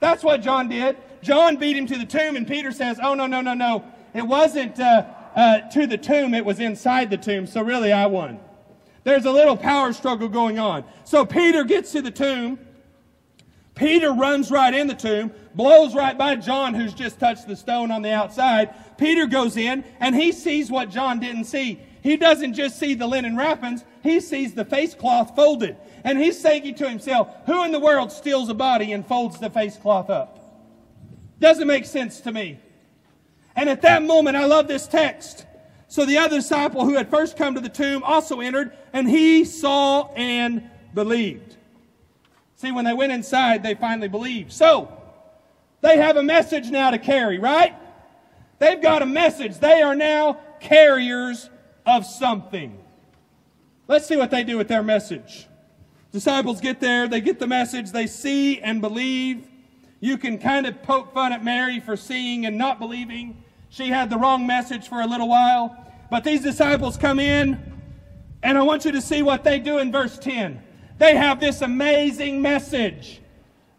That's 0.00 0.24
what 0.24 0.40
John 0.40 0.70
did. 0.70 0.96
John 1.20 1.56
beat 1.56 1.76
him 1.76 1.86
to 1.88 1.98
the 1.98 2.06
tomb, 2.06 2.36
and 2.36 2.48
Peter 2.48 2.72
says, 2.72 2.98
"Oh 3.00 3.14
no, 3.14 3.28
no, 3.28 3.42
no, 3.42 3.54
no! 3.54 3.84
It 4.12 4.22
wasn't 4.22 4.80
uh, 4.80 5.04
uh, 5.34 5.60
to 5.70 5.86
the 5.86 5.98
tomb. 5.98 6.34
It 6.34 6.44
was 6.44 6.60
inside 6.60 7.10
the 7.10 7.16
tomb. 7.16 7.46
So 7.46 7.62
really, 7.62 7.92
I 7.92 8.06
won." 8.06 8.38
There's 9.04 9.24
a 9.24 9.32
little 9.32 9.56
power 9.56 9.92
struggle 9.92 10.28
going 10.28 10.58
on. 10.58 10.84
So 11.04 11.26
Peter 11.26 11.64
gets 11.64 11.92
to 11.92 12.02
the 12.02 12.10
tomb. 12.10 12.58
Peter 13.74 14.12
runs 14.12 14.50
right 14.50 14.72
in 14.74 14.86
the 14.86 14.94
tomb, 14.94 15.32
blows 15.54 15.94
right 15.94 16.16
by 16.16 16.36
John, 16.36 16.74
who's 16.74 16.92
just 16.92 17.18
touched 17.18 17.48
the 17.48 17.56
stone 17.56 17.90
on 17.90 18.02
the 18.02 18.12
outside. 18.12 18.74
Peter 18.98 19.26
goes 19.26 19.56
in, 19.56 19.82
and 19.98 20.14
he 20.14 20.30
sees 20.30 20.70
what 20.70 20.90
John 20.90 21.18
didn't 21.20 21.44
see. 21.44 21.80
He 22.02 22.16
doesn't 22.16 22.54
just 22.54 22.78
see 22.78 22.94
the 22.94 23.06
linen 23.06 23.36
wrappings, 23.36 23.84
he 24.02 24.20
sees 24.20 24.54
the 24.54 24.64
face 24.64 24.94
cloth 24.94 25.34
folded. 25.34 25.76
And 26.04 26.18
he's 26.18 26.40
thinking 26.40 26.74
to 26.76 26.88
himself, 26.88 27.34
who 27.46 27.64
in 27.64 27.72
the 27.72 27.80
world 27.80 28.12
steals 28.12 28.48
a 28.48 28.54
body 28.54 28.92
and 28.92 29.06
folds 29.06 29.38
the 29.38 29.50
face 29.50 29.76
cloth 29.76 30.10
up? 30.10 30.38
Doesn't 31.38 31.66
make 31.66 31.86
sense 31.86 32.20
to 32.22 32.32
me. 32.32 32.58
And 33.54 33.68
at 33.68 33.82
that 33.82 34.02
moment, 34.02 34.36
I 34.36 34.46
love 34.46 34.68
this 34.68 34.86
text. 34.86 35.46
So 35.88 36.06
the 36.06 36.18
other 36.18 36.36
disciple 36.36 36.84
who 36.84 36.94
had 36.94 37.10
first 37.10 37.36
come 37.36 37.54
to 37.54 37.60
the 37.60 37.68
tomb 37.68 38.02
also 38.02 38.40
entered, 38.40 38.76
and 38.92 39.08
he 39.08 39.44
saw 39.44 40.10
and 40.14 40.70
believed. 40.94 41.56
See, 42.56 42.72
when 42.72 42.84
they 42.84 42.94
went 42.94 43.12
inside, 43.12 43.62
they 43.62 43.74
finally 43.74 44.08
believed. 44.08 44.52
So, 44.52 44.96
they 45.80 45.96
have 45.98 46.16
a 46.16 46.22
message 46.22 46.70
now 46.70 46.90
to 46.90 46.98
carry, 46.98 47.38
right? 47.38 47.74
They've 48.58 48.80
got 48.80 49.02
a 49.02 49.06
message. 49.06 49.58
They 49.58 49.82
are 49.82 49.96
now 49.96 50.38
carriers 50.60 51.50
of 51.84 52.06
something. 52.06 52.78
Let's 53.88 54.06
see 54.06 54.16
what 54.16 54.30
they 54.30 54.44
do 54.44 54.56
with 54.56 54.68
their 54.68 54.82
message. 54.82 55.48
Disciples 56.12 56.60
get 56.60 56.80
there, 56.80 57.08
they 57.08 57.20
get 57.20 57.38
the 57.38 57.46
message, 57.46 57.90
they 57.90 58.06
see 58.06 58.60
and 58.60 58.80
believe. 58.80 59.48
You 60.02 60.18
can 60.18 60.38
kind 60.38 60.66
of 60.66 60.82
poke 60.82 61.14
fun 61.14 61.32
at 61.32 61.44
Mary 61.44 61.78
for 61.78 61.96
seeing 61.96 62.44
and 62.44 62.58
not 62.58 62.80
believing. 62.80 63.44
She 63.68 63.86
had 63.86 64.10
the 64.10 64.18
wrong 64.18 64.44
message 64.48 64.88
for 64.88 65.00
a 65.00 65.06
little 65.06 65.28
while. 65.28 65.76
But 66.10 66.24
these 66.24 66.42
disciples 66.42 66.96
come 66.96 67.20
in, 67.20 67.80
and 68.42 68.58
I 68.58 68.62
want 68.62 68.84
you 68.84 68.90
to 68.90 69.00
see 69.00 69.22
what 69.22 69.44
they 69.44 69.60
do 69.60 69.78
in 69.78 69.92
verse 69.92 70.18
10. 70.18 70.60
They 70.98 71.14
have 71.14 71.38
this 71.38 71.62
amazing 71.62 72.42
message 72.42 73.20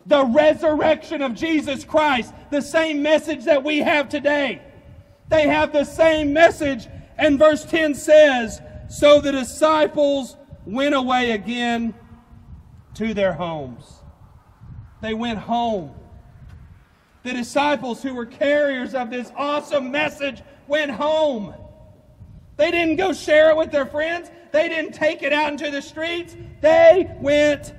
the 0.06 0.24
resurrection 0.24 1.22
of 1.22 1.34
Jesus 1.34 1.84
Christ, 1.84 2.34
the 2.52 2.62
same 2.62 3.02
message 3.02 3.44
that 3.44 3.62
we 3.62 3.80
have 3.80 4.08
today. 4.08 4.62
They 5.28 5.48
have 5.50 5.74
the 5.74 5.84
same 5.84 6.32
message, 6.32 6.88
and 7.18 7.38
verse 7.38 7.66
10 7.66 7.96
says, 7.96 8.62
So 8.90 9.20
the 9.20 9.32
disciples 9.34 10.38
went 10.66 10.96
away 10.96 11.32
again 11.32 11.94
to 12.96 13.14
their 13.14 13.34
homes. 13.34 13.84
They 15.02 15.14
went 15.14 15.40
home. 15.40 15.96
The 17.24 17.34
disciples 17.34 18.04
who 18.04 18.14
were 18.14 18.26
carriers 18.26 18.94
of 18.94 19.10
this 19.10 19.32
awesome 19.36 19.92
message 19.92 20.42
went 20.68 20.92
home. 20.92 21.54
They 22.58 22.70
didn't 22.70 22.98
go 22.98 23.14
share 23.14 23.50
it 23.50 23.58
with 23.58 23.72
their 23.72 23.86
friends. 23.86 24.30
They 24.52 24.70
didn't 24.70 24.94
take 24.94 25.24
it 25.24 25.34
out 25.34 25.52
into 25.52 25.72
the 25.72 25.82
streets. 25.82 26.36
They 26.62 27.10
went 27.20 27.74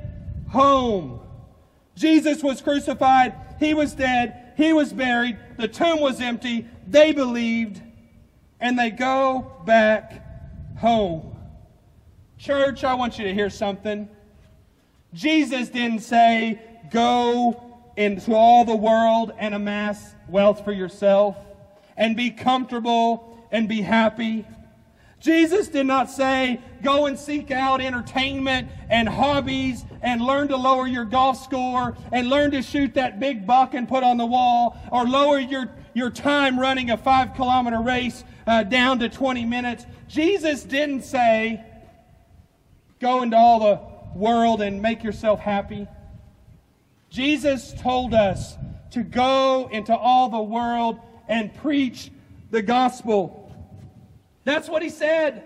home. 0.49 1.21
Jesus 1.95 2.43
was 2.43 2.61
crucified. 2.61 3.35
He 3.61 3.75
was 3.75 3.95
dead. 3.95 4.53
He 4.57 4.73
was 4.73 4.93
buried. 4.93 5.39
The 5.57 5.69
tomb 5.69 6.01
was 6.01 6.21
empty. 6.21 6.67
They 6.89 7.13
believed. 7.13 7.81
And 8.61 8.79
they 8.79 8.91
go 8.91 9.61
back 9.65 10.79
home. 10.79 11.37
Church, 12.39 12.83
I 12.83 12.95
want 12.95 13.19
you 13.19 13.25
to 13.25 13.35
hear 13.35 13.51
something. 13.51 14.09
Jesus 15.13 15.69
didn't 15.69 16.01
say, 16.01 16.61
go 16.91 17.64
into 17.97 18.35
all 18.35 18.65
the 18.65 18.77
world 18.77 19.33
and 19.39 19.55
amass 19.55 20.15
wealth 20.29 20.65
for 20.65 20.73
yourself 20.73 21.37
and 21.97 22.17
be 22.17 22.31
comfortable 22.31 23.47
and 23.53 23.69
be 23.69 23.83
happy. 23.83 24.47
Jesus 25.21 25.69
did 25.69 25.87
not 25.87 26.11
say, 26.11 26.61
go 26.83 27.07
and 27.07 27.19
seek 27.19 27.51
out 27.51 27.81
entertainment 27.81 28.69
and 28.91 29.09
hobbies 29.09 29.85
and 30.03 30.21
learn 30.21 30.49
to 30.49 30.57
lower 30.57 30.87
your 30.87 31.07
golf 31.07 31.43
score 31.43 31.97
and 32.13 32.29
learn 32.29 32.51
to 32.51 32.61
shoot 32.61 32.93
that 32.95 33.19
big 33.19 33.47
buck 33.47 33.73
and 33.73 33.89
put 33.89 34.05
on 34.05 34.19
the 34.19 34.27
wall 34.27 34.79
or 34.93 35.05
lower 35.05 35.39
your, 35.39 35.71
your 35.95 36.11
time 36.11 36.61
running 36.61 36.91
a 36.91 36.97
five 36.99 37.33
kilometer 37.35 37.81
race 37.81 38.23
uh, 38.47 38.65
down 38.65 38.99
to 38.99 39.09
20 39.09 39.47
minutes. 39.47 39.87
Jesus 40.09 40.63
didn't 40.63 41.05
say, 41.05 41.65
go 43.01 43.23
into 43.23 43.37
all 43.37 43.61
the 43.61 44.19
world 44.19 44.61
and 44.61 44.83
make 44.83 45.03
yourself 45.03 45.41
happy. 45.41 45.89
Jesus 47.15 47.73
told 47.75 48.13
us 48.13 48.57
to 48.91 49.05
go 49.05 49.69
into 49.71 49.97
all 49.97 50.29
the 50.29 50.43
world 50.43 50.99
and 51.29 51.55
preach 51.55 52.11
the 52.51 52.61
gospel. 52.61 53.53
That's 54.43 54.69
what 54.69 54.83
he 54.83 54.89
said. 54.89 55.45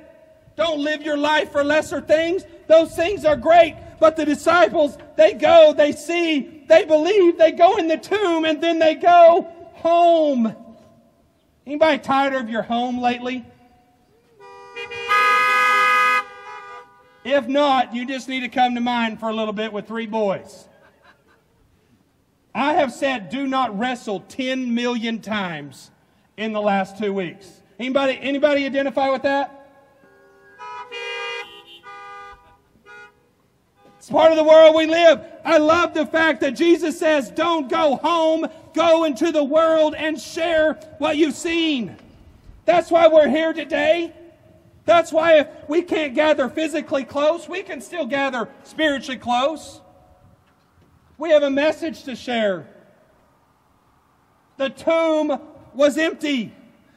Don't 0.56 0.80
live 0.80 1.02
your 1.02 1.18
life 1.18 1.52
for 1.52 1.62
lesser 1.62 2.00
things. 2.00 2.42
Those 2.68 2.96
things 2.96 3.26
are 3.26 3.36
great. 3.36 3.76
But 4.00 4.16
the 4.16 4.24
disciples, 4.24 4.96
they 5.18 5.34
go, 5.34 5.74
they 5.76 5.92
see, 5.92 6.64
they 6.70 6.86
believe, 6.86 7.36
they 7.36 7.52
go 7.52 7.76
in 7.76 7.86
the 7.86 7.98
tomb, 7.98 8.46
and 8.46 8.62
then 8.62 8.78
they 8.78 8.94
go 8.94 9.46
home. 9.74 10.56
Anybody 11.66 11.98
tired 11.98 12.32
of 12.32 12.48
your 12.48 12.62
home 12.62 12.98
lately? 12.98 13.44
If 17.26 17.46
not, 17.46 17.94
you 17.94 18.06
just 18.06 18.26
need 18.26 18.40
to 18.40 18.48
come 18.48 18.74
to 18.74 18.80
mine 18.80 19.18
for 19.18 19.28
a 19.28 19.34
little 19.34 19.52
bit 19.52 19.70
with 19.70 19.86
three 19.86 20.06
boys. 20.06 20.66
I 22.58 22.72
have 22.72 22.92
said 22.92 23.30
do 23.30 23.46
not 23.46 23.78
wrestle 23.78 24.18
10 24.20 24.74
million 24.74 25.20
times 25.20 25.92
in 26.36 26.52
the 26.52 26.60
last 26.60 26.98
two 26.98 27.12
weeks. 27.12 27.48
Anybody, 27.78 28.18
anybody 28.20 28.66
identify 28.66 29.10
with 29.10 29.22
that? 29.22 29.54
It's 33.98 34.10
part 34.10 34.32
of 34.32 34.38
the 34.38 34.42
world 34.42 34.74
we 34.74 34.86
live. 34.86 35.24
I 35.44 35.58
love 35.58 35.94
the 35.94 36.04
fact 36.04 36.40
that 36.40 36.56
Jesus 36.56 36.98
says, 36.98 37.30
don't 37.30 37.68
go 37.68 37.94
home, 37.96 38.48
go 38.74 39.04
into 39.04 39.30
the 39.30 39.44
world 39.44 39.94
and 39.94 40.20
share 40.20 40.74
what 40.98 41.16
you've 41.16 41.36
seen. 41.36 41.96
That's 42.64 42.90
why 42.90 43.06
we're 43.06 43.28
here 43.28 43.52
today. 43.52 44.12
That's 44.84 45.12
why 45.12 45.38
if 45.38 45.48
we 45.68 45.82
can't 45.82 46.12
gather 46.12 46.48
physically 46.48 47.04
close, 47.04 47.48
we 47.48 47.62
can 47.62 47.80
still 47.80 48.06
gather 48.06 48.48
spiritually 48.64 49.18
close. 49.18 49.80
We 51.18 51.30
have 51.30 51.42
a 51.42 51.50
message 51.50 52.04
to 52.04 52.14
share. 52.14 52.66
The 54.56 54.70
tomb 54.70 55.40
was 55.74 55.98
empty. 55.98 56.52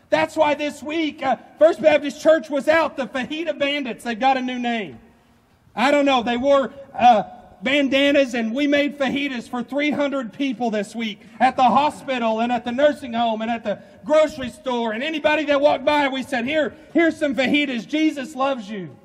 That's 0.10 0.36
why 0.36 0.54
this 0.54 0.84
week, 0.84 1.24
uh, 1.24 1.38
First 1.58 1.82
Baptist 1.82 2.22
Church 2.22 2.50
was 2.50 2.68
out. 2.68 2.98
The 2.98 3.08
Fajita 3.08 3.58
Bandits, 3.58 4.04
they've 4.04 4.20
got 4.20 4.38
a 4.38 4.42
new 4.42 4.60
name. 4.60 5.00
I 5.76 5.90
don't 5.90 6.06
know. 6.06 6.22
They 6.22 6.38
wore 6.38 6.72
uh, 6.94 7.24
bandanas 7.64 8.34
and 8.34 8.54
we 8.54 8.68
made 8.68 8.98
fajitas 8.98 9.50
for 9.50 9.64
300 9.64 10.34
people 10.34 10.70
this 10.70 10.96
week 10.96 11.22
at 11.40 11.56
the 11.56 11.64
hospital 11.64 12.42
and 12.42 12.52
at 12.52 12.66
the 12.66 12.72
nursing 12.72 13.14
home 13.14 13.42
and 13.42 13.50
at 13.50 13.64
the 13.64 13.82
grocery 14.04 14.50
store. 14.50 14.92
And 14.92 15.02
anybody 15.02 15.46
that 15.46 15.62
walked 15.62 15.86
by, 15.86 16.08
we 16.10 16.24
said, 16.24 16.46
Here, 16.46 16.76
here's 16.94 17.18
some 17.18 17.36
fajitas. 17.36 17.88
Jesus 17.88 18.36
loves 18.36 18.70
you. 18.70 18.96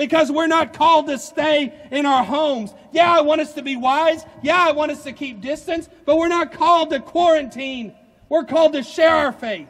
Because 0.00 0.32
we're 0.32 0.46
not 0.46 0.72
called 0.72 1.08
to 1.08 1.18
stay 1.18 1.74
in 1.90 2.06
our 2.06 2.24
homes. 2.24 2.72
Yeah, 2.90 3.14
I 3.14 3.20
want 3.20 3.42
us 3.42 3.52
to 3.52 3.62
be 3.62 3.76
wise. 3.76 4.24
Yeah, 4.42 4.56
I 4.56 4.72
want 4.72 4.90
us 4.90 5.04
to 5.04 5.12
keep 5.12 5.42
distance. 5.42 5.90
But 6.06 6.16
we're 6.16 6.28
not 6.28 6.52
called 6.52 6.88
to 6.88 7.00
quarantine. 7.00 7.94
We're 8.30 8.44
called 8.44 8.72
to 8.72 8.82
share 8.82 9.14
our 9.14 9.30
faith. 9.30 9.68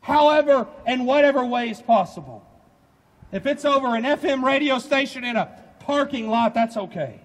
However 0.00 0.68
and 0.86 1.08
whatever 1.08 1.44
way 1.44 1.70
is 1.70 1.82
possible. 1.82 2.46
If 3.32 3.46
it's 3.46 3.64
over 3.64 3.96
an 3.96 4.04
FM 4.04 4.44
radio 4.44 4.78
station 4.78 5.24
in 5.24 5.34
a 5.34 5.50
parking 5.80 6.30
lot, 6.30 6.54
that's 6.54 6.76
okay. 6.76 7.20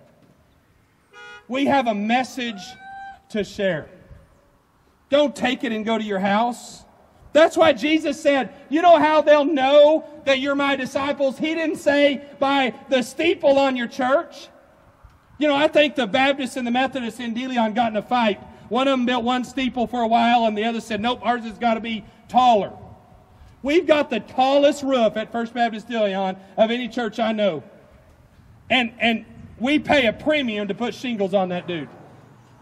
We 1.47 1.67
have 1.67 1.85
a 1.85 1.93
message 1.93 2.63
to 3.29 3.43
share. 3.43 3.89
Don't 5.11 5.35
take 5.35 5.63
it 5.63 5.71
and 5.71 5.85
go 5.85 5.99
to 5.99 6.03
your 6.03 6.17
house. 6.17 6.83
That's 7.37 7.55
why 7.55 7.71
Jesus 7.71 8.19
said, 8.19 8.51
You 8.67 8.81
know 8.81 8.97
how 8.97 9.21
they'll 9.21 9.45
know 9.45 10.09
that 10.25 10.39
you're 10.39 10.55
my 10.55 10.75
disciples? 10.75 11.37
He 11.37 11.53
didn't 11.53 11.75
say 11.75 12.25
by 12.39 12.73
the 12.89 13.03
steeple 13.03 13.59
on 13.59 13.75
your 13.75 13.85
church. 13.87 14.47
You 15.37 15.47
know, 15.47 15.55
I 15.55 15.67
think 15.67 15.93
the 15.93 16.07
Baptists 16.07 16.55
and 16.55 16.65
the 16.65 16.71
Methodists 16.71 17.19
in 17.19 17.35
De 17.35 17.47
Leon 17.47 17.75
got 17.75 17.91
in 17.91 17.97
a 17.97 18.01
fight. 18.01 18.39
One 18.69 18.87
of 18.87 18.93
them 18.93 19.05
built 19.05 19.23
one 19.23 19.43
steeple 19.43 19.85
for 19.85 20.01
a 20.01 20.07
while, 20.07 20.45
and 20.45 20.57
the 20.57 20.63
other 20.63 20.81
said, 20.81 20.99
Nope, 20.99 21.19
ours 21.21 21.43
has 21.43 21.59
got 21.59 21.75
to 21.75 21.79
be 21.79 22.03
taller. 22.27 22.73
We've 23.61 23.85
got 23.85 24.09
the 24.09 24.19
tallest 24.19 24.81
roof 24.81 25.15
at 25.15 25.31
First 25.31 25.53
Baptist 25.53 25.87
De 25.87 26.03
Leon 26.03 26.37
of 26.57 26.71
any 26.71 26.87
church 26.87 27.19
I 27.19 27.33
know. 27.33 27.61
And, 28.71 28.93
and 28.97 29.25
we 29.59 29.77
pay 29.77 30.07
a 30.07 30.13
premium 30.13 30.69
to 30.69 30.73
put 30.73 30.95
shingles 30.95 31.35
on 31.35 31.49
that 31.49 31.67
dude. 31.67 31.89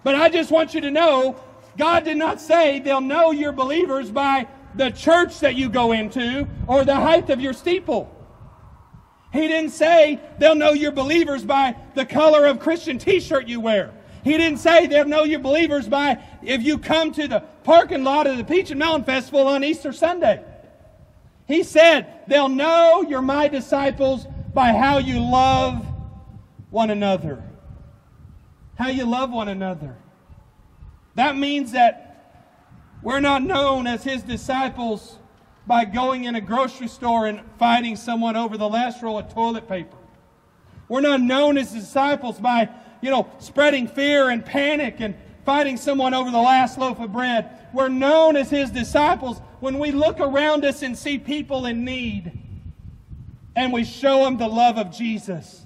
But 0.04 0.16
I 0.16 0.28
just 0.28 0.52
want 0.52 0.74
you 0.74 0.82
to 0.82 0.92
know 0.92 1.40
God 1.78 2.04
did 2.04 2.18
not 2.18 2.42
say 2.42 2.80
they'll 2.80 3.00
know 3.00 3.32
you're 3.32 3.54
believers 3.54 4.12
by 4.12 4.48
the 4.76 4.90
church 4.92 5.40
that 5.40 5.56
you 5.56 5.70
go 5.70 5.92
into 5.92 6.48
or 6.68 6.84
the 6.84 6.96
height 6.96 7.30
of 7.30 7.42
your 7.42 7.54
steeple. 7.54 8.12
He 9.32 9.48
didn't 9.48 9.72
say 9.72 10.20
they'll 10.40 10.56
know 10.56 10.72
you're 10.72 10.92
believers 10.92 11.44
by 11.44 11.76
the 11.94 12.06
color 12.06 12.46
of 12.46 12.60
Christian 12.60 12.98
t 12.98 13.20
shirt 13.20 13.48
you 13.48 13.60
wear. 13.60 13.94
He 14.24 14.32
didn't 14.38 14.60
say 14.60 14.88
they'll 14.88 15.06
know 15.06 15.24
you're 15.24 15.40
believers 15.40 15.88
by 15.88 16.24
if 16.42 16.64
you 16.64 16.78
come 16.78 17.12
to 17.14 17.28
the 17.28 17.42
parking 17.64 18.04
lot 18.04 18.28
of 18.28 18.38
the 18.38 18.44
Peach 18.44 18.72
and 18.72 18.80
Melon 18.80 19.04
Festival 19.04 19.48
on 19.48 19.64
Easter 19.64 19.92
Sunday. 19.92 20.44
He 21.48 21.64
said 21.64 22.08
they'll 22.28 22.50
know 22.50 23.04
you're 23.08 23.22
my 23.22 23.48
disciples 23.48 24.26
by 24.54 24.72
how 24.72 24.98
you 24.98 25.20
love 25.20 25.86
one 26.70 26.90
another. 26.90 27.44
How 28.76 28.88
you 28.88 29.06
love 29.06 29.32
one 29.32 29.48
another. 29.48 29.96
That 31.16 31.38
means 31.38 31.74
that 31.74 32.05
we're 33.06 33.20
not 33.20 33.44
known 33.44 33.86
as 33.86 34.04
his 34.04 34.24
disciples 34.24 35.20
by 35.68 35.86
going 35.86 36.24
in 36.24 36.34
a 36.34 36.42
grocery 36.42 36.88
store 36.88 37.28
and 37.28 37.40
fighting 37.60 37.96
someone 37.96 38.36
over 38.36 38.58
the 38.58 38.68
last 38.68 39.04
roll 39.04 39.20
of 39.20 39.32
toilet 39.32 39.70
paper. 39.70 39.96
We're 40.90 41.02
not 41.02 41.22
known 41.22 41.60
as 41.60 41.72
disciples 41.72 42.40
by, 42.40 42.68
you 43.02 43.12
know, 43.12 43.30
spreading 43.38 43.88
fear 43.88 44.32
and 44.32 44.44
panic 44.44 45.02
and 45.02 45.14
fighting 45.46 45.78
someone 45.78 46.16
over 46.16 46.32
the 46.32 46.42
last 46.42 46.80
loaf 46.80 47.00
of 47.00 47.14
bread. 47.14 47.68
We're 47.76 47.90
known 47.90 48.36
as 48.36 48.50
his 48.50 48.72
disciples 48.72 49.40
when 49.60 49.78
we 49.78 49.92
look 49.92 50.20
around 50.20 50.66
us 50.66 50.82
and 50.82 50.98
see 50.98 51.20
people 51.20 51.68
in 51.68 51.86
need 51.86 52.32
and 53.56 53.72
we 53.72 53.84
show 53.84 54.24
them 54.24 54.38
the 54.38 54.48
love 54.48 54.80
of 54.80 54.90
Jesus. 54.90 55.64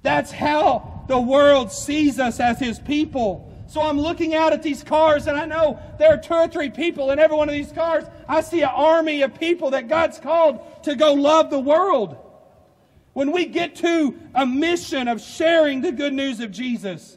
That's 0.00 0.32
how 0.32 1.04
the 1.08 1.20
world 1.20 1.70
sees 1.70 2.18
us 2.18 2.40
as 2.40 2.58
his 2.58 2.78
people. 2.78 3.49
So 3.70 3.80
I'm 3.80 4.00
looking 4.00 4.34
out 4.34 4.52
at 4.52 4.64
these 4.64 4.82
cars, 4.82 5.28
and 5.28 5.38
I 5.38 5.46
know 5.46 5.78
there 5.96 6.12
are 6.12 6.16
two 6.16 6.34
or 6.34 6.48
three 6.48 6.70
people 6.70 7.12
in 7.12 7.20
every 7.20 7.36
one 7.36 7.48
of 7.48 7.52
these 7.52 7.70
cars. 7.70 8.02
I 8.28 8.40
see 8.40 8.62
an 8.62 8.70
army 8.74 9.22
of 9.22 9.38
people 9.38 9.70
that 9.70 9.86
God's 9.86 10.18
called 10.18 10.58
to 10.82 10.96
go 10.96 11.12
love 11.14 11.50
the 11.50 11.60
world. 11.60 12.16
When 13.12 13.30
we 13.30 13.46
get 13.46 13.76
to 13.76 14.18
a 14.34 14.44
mission 14.44 15.06
of 15.06 15.20
sharing 15.20 15.82
the 15.82 15.92
good 15.92 16.12
news 16.12 16.40
of 16.40 16.50
Jesus, 16.50 17.16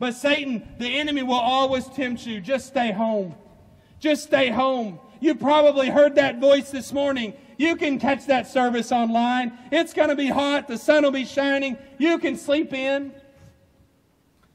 but 0.00 0.14
Satan, 0.14 0.66
the 0.78 0.98
enemy, 0.98 1.22
will 1.22 1.34
always 1.34 1.86
tempt 1.86 2.26
you. 2.26 2.40
Just 2.40 2.66
stay 2.66 2.90
home. 2.90 3.36
Just 4.00 4.24
stay 4.24 4.50
home. 4.50 4.98
You 5.20 5.36
probably 5.36 5.88
heard 5.88 6.16
that 6.16 6.40
voice 6.40 6.72
this 6.72 6.92
morning. 6.92 7.32
You 7.58 7.76
can 7.76 8.00
catch 8.00 8.26
that 8.26 8.48
service 8.48 8.90
online. 8.90 9.56
It's 9.70 9.94
going 9.94 10.08
to 10.08 10.16
be 10.16 10.26
hot. 10.26 10.66
The 10.66 10.78
sun 10.78 11.04
will 11.04 11.12
be 11.12 11.24
shining. 11.24 11.78
You 11.98 12.18
can 12.18 12.36
sleep 12.36 12.72
in. 12.72 13.12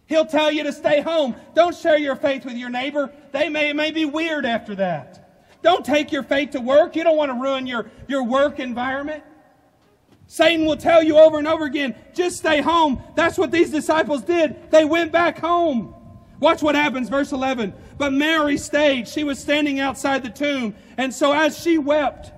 He'll 0.08 0.26
tell 0.26 0.52
you 0.52 0.64
to 0.64 0.72
stay 0.72 1.02
home. 1.02 1.36
Don't 1.54 1.76
share 1.76 1.98
your 1.98 2.16
faith 2.16 2.46
with 2.46 2.56
your 2.56 2.70
neighbor. 2.70 3.12
They 3.32 3.50
may, 3.50 3.74
may 3.74 3.92
be 3.92 4.06
weird 4.06 4.46
after 4.46 4.74
that. 4.76 5.24
Don't 5.62 5.86
take 5.86 6.12
your 6.12 6.24
faith 6.24 6.52
to 6.52 6.62
work. 6.62 6.96
You 6.96 7.04
don't 7.04 7.18
want 7.18 7.30
to 7.32 7.36
ruin 7.36 7.68
your, 7.68 7.92
your 8.08 8.24
work 8.24 8.60
environment. 8.60 9.24
Satan 10.28 10.66
will 10.66 10.78
tell 10.78 11.04
you 11.04 11.18
over 11.18 11.38
and 11.38 11.48
over 11.48 11.66
again, 11.66 11.96
just 12.14 12.38
stay 12.38 12.62
home. 12.62 13.02
That's 13.16 13.38
what 13.38 13.52
these 13.52 13.70
disciples 13.70 14.24
did. 14.24 14.72
They 14.72 14.86
went 14.86 15.12
back 15.12 15.40
home. 15.40 15.94
Watch 16.40 16.62
what 16.62 16.76
happens, 16.76 17.10
verse 17.10 17.32
11. 17.32 17.74
But 17.98 18.14
Mary 18.14 18.58
stayed. 18.58 19.08
She 19.08 19.24
was 19.24 19.40
standing 19.40 19.80
outside 19.80 20.24
the 20.24 20.30
tomb. 20.30 20.76
And 20.98 21.14
so 21.14 21.34
as 21.34 21.58
she 21.58 21.78
wept, 21.78 22.32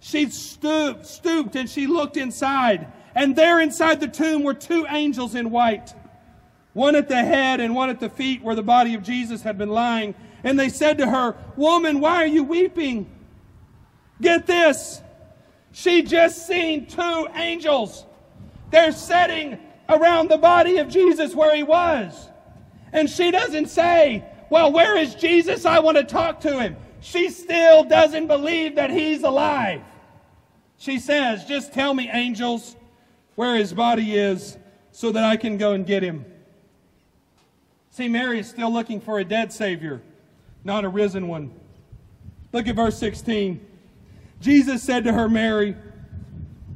she 0.00 0.30
stooped, 0.30 1.06
stooped 1.06 1.54
and 1.56 1.68
she 1.68 1.86
looked 1.86 2.16
inside. 2.16 2.92
And 3.14 3.36
there 3.36 3.60
inside 3.60 4.00
the 4.00 4.08
tomb 4.08 4.42
were 4.42 4.54
two 4.54 4.86
angels 4.88 5.34
in 5.34 5.50
white 5.50 5.94
one 6.76 6.94
at 6.94 7.08
the 7.08 7.16
head 7.16 7.58
and 7.58 7.74
one 7.74 7.88
at 7.88 8.00
the 8.00 8.10
feet 8.10 8.42
where 8.42 8.54
the 8.54 8.62
body 8.62 8.92
of 8.92 9.02
Jesus 9.02 9.40
had 9.40 9.56
been 9.56 9.70
lying. 9.70 10.14
And 10.44 10.60
they 10.60 10.68
said 10.68 10.98
to 10.98 11.08
her, 11.08 11.34
Woman, 11.56 12.00
why 12.00 12.16
are 12.16 12.26
you 12.26 12.44
weeping? 12.44 13.10
Get 14.20 14.46
this. 14.46 15.00
She 15.72 16.02
just 16.02 16.46
seen 16.46 16.84
two 16.84 17.28
angels. 17.34 18.04
They're 18.70 18.92
sitting 18.92 19.58
around 19.88 20.28
the 20.28 20.36
body 20.36 20.76
of 20.76 20.90
Jesus 20.90 21.34
where 21.34 21.56
he 21.56 21.62
was. 21.62 22.28
And 22.92 23.08
she 23.08 23.30
doesn't 23.30 23.68
say, 23.68 24.22
Well, 24.50 24.70
where 24.70 24.98
is 24.98 25.14
Jesus? 25.14 25.64
I 25.64 25.78
want 25.78 25.96
to 25.96 26.04
talk 26.04 26.40
to 26.40 26.60
him. 26.60 26.76
She 27.00 27.30
still 27.30 27.84
doesn't 27.84 28.26
believe 28.26 28.74
that 28.74 28.90
he's 28.90 29.22
alive. 29.22 29.80
She 30.76 30.98
says, 30.98 31.46
Just 31.46 31.72
tell 31.72 31.94
me, 31.94 32.10
angels, 32.12 32.76
where 33.34 33.56
his 33.56 33.72
body 33.72 34.14
is 34.14 34.58
so 34.92 35.10
that 35.12 35.24
I 35.24 35.38
can 35.38 35.56
go 35.56 35.72
and 35.72 35.86
get 35.86 36.02
him. 36.02 36.26
See, 37.96 38.08
Mary 38.08 38.40
is 38.40 38.46
still 38.46 38.70
looking 38.70 39.00
for 39.00 39.20
a 39.20 39.24
dead 39.24 39.50
Savior, 39.50 40.02
not 40.64 40.84
a 40.84 40.88
risen 40.90 41.28
one. 41.28 41.50
Look 42.52 42.68
at 42.68 42.76
verse 42.76 42.98
16. 42.98 43.58
Jesus 44.38 44.82
said 44.82 45.04
to 45.04 45.14
her, 45.14 45.30
Mary, 45.30 45.74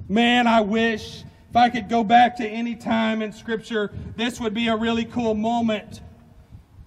Man, 0.09 0.47
I 0.47 0.63
wish 0.63 1.23
if 1.51 1.57
I 1.57 1.69
could 1.69 1.91
go 1.91 2.03
back 2.03 2.37
to 2.37 2.49
any 2.49 2.75
time 2.75 3.21
in 3.21 3.33
Scripture, 3.33 3.93
this 4.17 4.41
would 4.41 4.55
be 4.55 4.69
a 4.69 4.77
really 4.77 5.05
cool 5.05 5.35
moment 5.35 6.01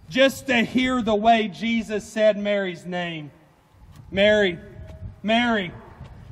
just 0.10 0.48
to 0.48 0.64
hear 0.64 1.04
the 1.04 1.14
way 1.14 1.48
Jesus 1.48 2.04
said 2.04 2.36
Mary's 2.36 2.88
name. 2.88 3.30
Mary, 4.10 4.58
Mary. 5.22 5.72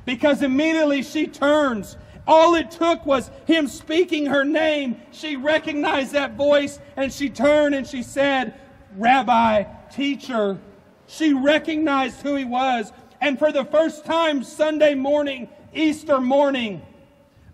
Because 0.06 0.42
immediately 0.42 1.04
she 1.04 1.28
turns. 1.28 1.96
All 2.26 2.54
it 2.54 2.70
took 2.70 3.04
was 3.04 3.30
him 3.46 3.66
speaking 3.66 4.26
her 4.26 4.44
name. 4.44 5.00
She 5.10 5.36
recognized 5.36 6.12
that 6.12 6.36
voice 6.36 6.78
and 6.96 7.12
she 7.12 7.28
turned 7.28 7.74
and 7.74 7.86
she 7.86 8.02
said, 8.02 8.54
Rabbi, 8.96 9.64
teacher. 9.90 10.58
She 11.06 11.32
recognized 11.32 12.22
who 12.22 12.36
he 12.36 12.44
was. 12.44 12.92
And 13.20 13.38
for 13.38 13.52
the 13.52 13.64
first 13.64 14.04
time 14.04 14.44
Sunday 14.44 14.94
morning, 14.94 15.48
Easter 15.74 16.20
morning, 16.20 16.82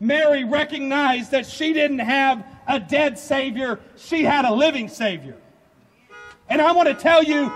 Mary 0.01 0.45
recognized 0.45 1.31
that 1.31 1.47
she 1.47 1.73
didn't 1.73 1.99
have 2.01 2.45
a 2.67 2.79
dead 2.79 3.19
Savior, 3.19 3.81
she 3.97 4.23
had 4.23 4.45
a 4.45 4.53
living 4.53 4.89
Savior. 4.89 5.37
And 6.49 6.61
I 6.61 6.73
want 6.73 6.89
to 6.89 6.95
tell 6.95 7.23
you, 7.23 7.51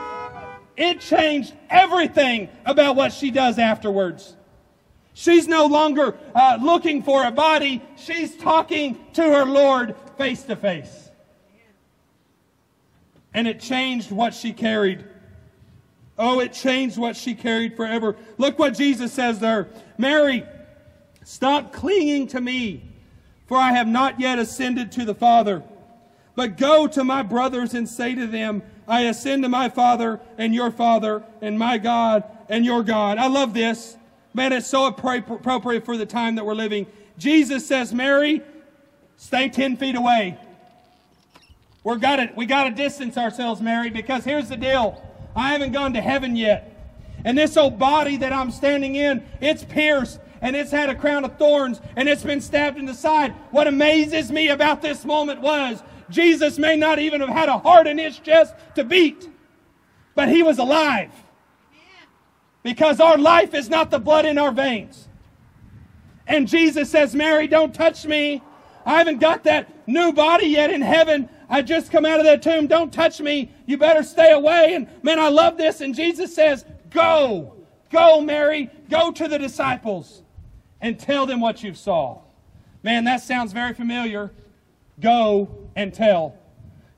it 0.77 1.01
changed 1.01 1.53
everything 1.69 2.49
about 2.65 2.97
what 2.97 3.13
she 3.13 3.31
does 3.31 3.59
afterwards. 3.59 4.37
She's 5.15 5.47
no 5.47 5.67
longer 5.67 6.17
uh, 6.35 6.59
looking 6.63 7.03
for 7.03 7.25
a 7.25 7.31
body, 7.31 7.83
she's 7.97 8.37
talking 8.37 8.99
to 9.15 9.23
her 9.23 9.45
Lord 9.45 9.95
face 10.17 10.43
to 10.45 10.57
face. 10.57 11.11
And 13.35 13.47
it 13.47 13.61
changed 13.61 14.11
what 14.11 14.35
she 14.35 14.53
carried. 14.53 15.05
Oh, 16.19 16.41
it 16.41 16.53
changed 16.53 16.99
what 16.99 17.17
she 17.17 17.35
carried 17.35 17.77
forever. 17.77 18.17
Look 18.39 18.59
what 18.59 18.77
Jesus 18.77 19.13
says 19.13 19.39
to 19.39 19.47
her 19.47 19.69
Mary, 19.99 20.45
stop 21.25 21.73
clinging 21.73 22.29
to 22.29 22.41
me, 22.41 22.83
for 23.47 23.57
I 23.57 23.73
have 23.73 23.89
not 23.89 24.21
yet 24.21 24.39
ascended 24.39 24.93
to 24.93 25.05
the 25.05 25.15
Father. 25.15 25.63
But 26.35 26.57
go 26.57 26.87
to 26.87 27.05
my 27.05 27.23
brothers 27.23 27.75
and 27.75 27.87
say 27.87 28.15
to 28.15 28.27
them, 28.27 28.63
I 28.89 29.03
ascend 29.03 29.43
to 29.43 29.49
my 29.51 29.69
Father 29.69 30.21
and 30.39 30.55
your 30.55 30.71
Father, 30.71 31.23
and 31.43 31.59
my 31.59 31.77
God 31.77 32.25
and 32.49 32.65
your 32.65 32.83
God. 32.83 33.19
I 33.19 33.27
love 33.27 33.53
this. 33.53 33.97
Man, 34.35 34.53
it's 34.53 34.67
so 34.67 34.87
appropriate 34.87 35.85
for 35.85 35.97
the 35.97 36.07
time 36.07 36.37
that 36.37 36.47
we're 36.47 36.55
living. 36.55 36.87
Jesus 37.19 37.67
says, 37.67 37.93
Mary, 37.93 38.43
stay 39.17 39.49
10 39.49 39.77
feet 39.77 39.95
away. 39.95 40.39
We're 41.85 41.97
got 41.97 42.21
it. 42.21 42.37
we 42.37 42.47
got 42.47 42.65
to 42.65 42.71
distance 42.71 43.19
ourselves, 43.19 43.61
Mary, 43.61 43.91
because 43.91 44.25
here's 44.25 44.49
the 44.49 44.57
deal. 44.57 45.03
I 45.35 45.53
haven't 45.53 45.73
gone 45.73 45.95
to 45.95 46.01
heaven 46.01 46.37
yet. 46.37 46.69
And 47.25 47.37
this 47.37 47.57
old 47.57 47.79
body 47.79 48.17
that 48.19 48.33
I'm 48.33 48.51
standing 48.51 48.97
in, 48.97 49.25
it's 49.41 49.65
pierced 49.65 50.19
and 50.41 50.57
it's 50.57 50.71
had 50.71 50.91
a 50.91 50.95
crown 50.95 51.25
of 51.25 51.39
thorns 51.39 51.81
and 51.97 52.09
it's 52.09 52.23
been 52.23 52.41
stabbed 52.41 52.79
in 52.79 52.87
the 52.87 52.95
side. 52.95 53.33
What 53.51 53.67
amazes 53.67 54.31
me 54.31 54.49
about 54.49 54.83
this 54.83 55.05
moment 55.05 55.41
was 55.41 55.83
Jesus 56.11 56.59
may 56.59 56.77
not 56.77 56.99
even 56.99 57.21
have 57.21 57.31
had 57.31 57.49
a 57.49 57.59
heart 57.59 57.87
in 57.87 57.99
his 57.99 58.19
chest 58.19 58.55
to 58.75 58.85
beat, 58.85 59.29
but 60.15 60.29
he 60.29 60.43
was 60.43 60.59
alive. 60.59 61.13
Because 62.63 63.01
our 63.01 63.19
life 63.19 63.55
is 63.55 63.69
not 63.69 63.91
the 63.91 63.99
blood 63.99 64.25
in 64.25 64.39
our 64.39 64.53
veins. 64.53 65.09
And 66.27 66.47
Jesus 66.47 66.91
says, 66.91 67.15
Mary, 67.15 67.47
don't 67.47 67.75
touch 67.75 68.07
me. 68.07 68.43
I 68.87 68.99
haven't 68.99 69.19
got 69.19 69.45
that 69.45 69.87
new 69.87 70.13
body 70.13 70.47
yet 70.47 70.71
in 70.71 70.81
heaven. 70.81 71.29
I 71.49 71.63
just 71.63 71.91
come 71.91 72.07
out 72.07 72.21
of 72.21 72.25
that 72.27 72.43
tomb. 72.43 72.67
Don't 72.67 72.93
touch 72.93 73.21
me. 73.21 73.53
You 73.67 73.79
better 73.79 74.03
stay 74.03 74.33
away. 74.33 74.75
And 74.75 74.89
man, 75.03 75.19
I 75.19 75.29
love 75.29 75.57
this. 75.57 75.81
And 75.81 75.95
Jesus 75.95 76.35
says, 76.35 76.65
Go. 76.91 77.55
Go, 77.91 78.21
Mary. 78.21 78.71
Go 78.89 79.11
to 79.13 79.29
the 79.29 79.39
disciples 79.39 80.23
and 80.81 80.99
tell 80.99 81.27
them 81.27 81.41
what 81.41 81.63
you 81.63 81.75
saw. 81.75 82.21
Man, 82.83 83.05
that 83.05 83.23
sounds 83.23 83.53
very 83.53 83.75
familiar. 83.75 84.33
Go 84.99 85.69
and 85.77 85.93
tell. 85.93 86.37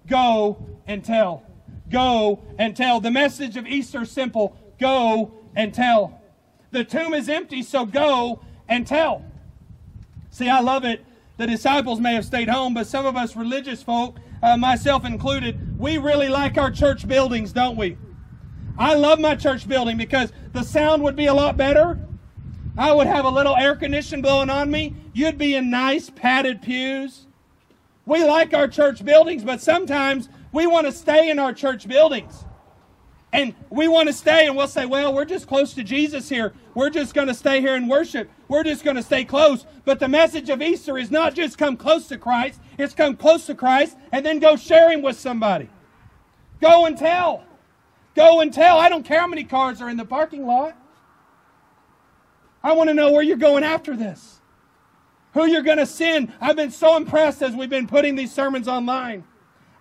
Go 0.07 0.65
and 0.87 1.05
tell. 1.05 1.43
Go 1.91 2.43
and 2.59 2.77
tell. 2.77 3.01
The 3.01 3.11
message 3.11 3.57
of 3.57 3.67
Easter 3.67 4.05
simple. 4.05 4.57
Go 4.79 5.33
and 5.57 5.73
tell. 5.73 6.21
The 6.71 6.85
tomb 6.85 7.15
is 7.15 7.29
empty, 7.29 7.63
so 7.63 7.87
go 7.87 8.41
and 8.69 8.87
tell. 8.87 9.25
See, 10.31 10.49
I 10.49 10.61
love 10.61 10.85
it. 10.85 11.05
The 11.37 11.47
disciples 11.47 12.01
may 12.01 12.15
have 12.15 12.25
stayed 12.25 12.49
home, 12.49 12.75
but 12.75 12.87
some 12.87 13.07
of 13.07 13.17
us 13.17 13.37
religious 13.37 13.83
folk, 13.83 14.17
uh, 14.43 14.57
myself 14.57 15.05
included, 15.05 15.79
we 15.79 15.99
really 15.99 16.29
like 16.29 16.59
our 16.59 16.71
church 16.71 17.07
buildings, 17.07 17.53
don't 17.53 17.77
we? 17.77 17.97
I 18.79 18.95
love 18.95 19.21
my 19.21 19.37
church 19.37 19.69
building 19.69 19.97
because 19.97 20.33
the 20.53 20.63
sound 20.63 21.03
would 21.03 21.17
be 21.17 21.27
a 21.27 21.35
lot 21.35 21.57
better. 21.57 21.99
I 22.77 22.93
would 22.93 23.07
have 23.07 23.25
a 23.25 23.31
little 23.31 23.55
air 23.55 23.77
conditioning 23.77 24.23
blowing 24.23 24.51
on 24.51 24.71
me. 24.71 24.95
You'd 25.13 25.39
be 25.39 25.55
in 25.55 25.71
nice 25.71 26.11
padded 26.11 26.61
pews. 26.61 27.27
We 28.07 28.25
like 28.25 28.53
our 28.53 28.67
church 28.67 29.05
buildings, 29.05 29.45
but 29.45 29.61
sometimes 29.61 30.29
we 30.53 30.67
want 30.67 30.87
to 30.87 30.93
stay 30.93 31.31
in 31.31 31.39
our 31.39 31.53
church 31.53 31.87
buildings. 31.87 32.45
And 33.35 33.53
we 33.68 33.89
want 33.89 34.07
to 34.07 34.12
stay 34.12 34.47
and 34.47 34.57
we'll 34.57 34.68
say, 34.68 34.87
well, 34.87 35.12
we're 35.12 35.24
just 35.24 35.49
close 35.49 35.74
to 35.74 35.82
Jesus 35.82 36.28
here. 36.28 36.53
We're 36.72 36.89
just 36.89 37.14
going 37.14 37.26
to 37.26 37.35
stay 37.35 37.61
here 37.61 37.74
and 37.74 37.91
worship. 37.91 38.30
We're 38.47 38.62
just 38.62 38.85
going 38.85 38.95
to 38.95 39.03
stay 39.03 39.24
close. 39.24 39.66
But 39.85 39.99
the 39.99 40.07
message 40.07 40.51
of 40.51 40.62
Easter 40.62 40.97
is 40.97 41.11
not 41.11 41.35
just 41.35 41.59
come 41.59 41.76
close 41.76 42.07
to 42.09 42.16
Christ, 42.16 42.61
it's 42.78 42.95
come 42.95 43.16
close 43.16 43.47
to 43.47 43.57
Christ 43.57 43.97
and 44.12 44.24
then 44.24 44.39
go 44.39 44.55
share 44.55 44.93
Him 44.93 45.03
with 45.03 45.18
somebody. 45.18 45.68
Go 46.61 46.87
and 46.87 46.97
tell. 46.97 47.43
Go 48.14 48.41
and 48.41 48.53
tell. 48.53 48.78
I 48.78 48.89
don't 48.89 49.05
care 49.05 49.18
how 49.18 49.26
many 49.26 49.43
cars 49.43 49.80
are 49.82 49.91
in 49.91 49.97
the 49.97 50.05
parking 50.05 50.47
lot. 50.47 50.76
I 52.62 52.72
want 52.74 52.89
to 52.89 52.95
know 52.95 53.11
where 53.11 53.22
you're 53.22 53.37
going 53.37 53.64
after 53.64 53.97
this. 53.97 54.41
Who 55.32 55.47
you're 55.47 55.62
going 55.62 55.78
to 55.78 55.87
send. 55.87 56.32
I've 56.41 56.55
been 56.55 56.70
so 56.70 56.97
impressed 56.97 57.43
as 57.43 57.57
we've 57.57 57.68
been 57.68 57.89
putting 57.89 58.14
these 58.14 58.32
sermons 58.32 58.68
online. 58.68 59.24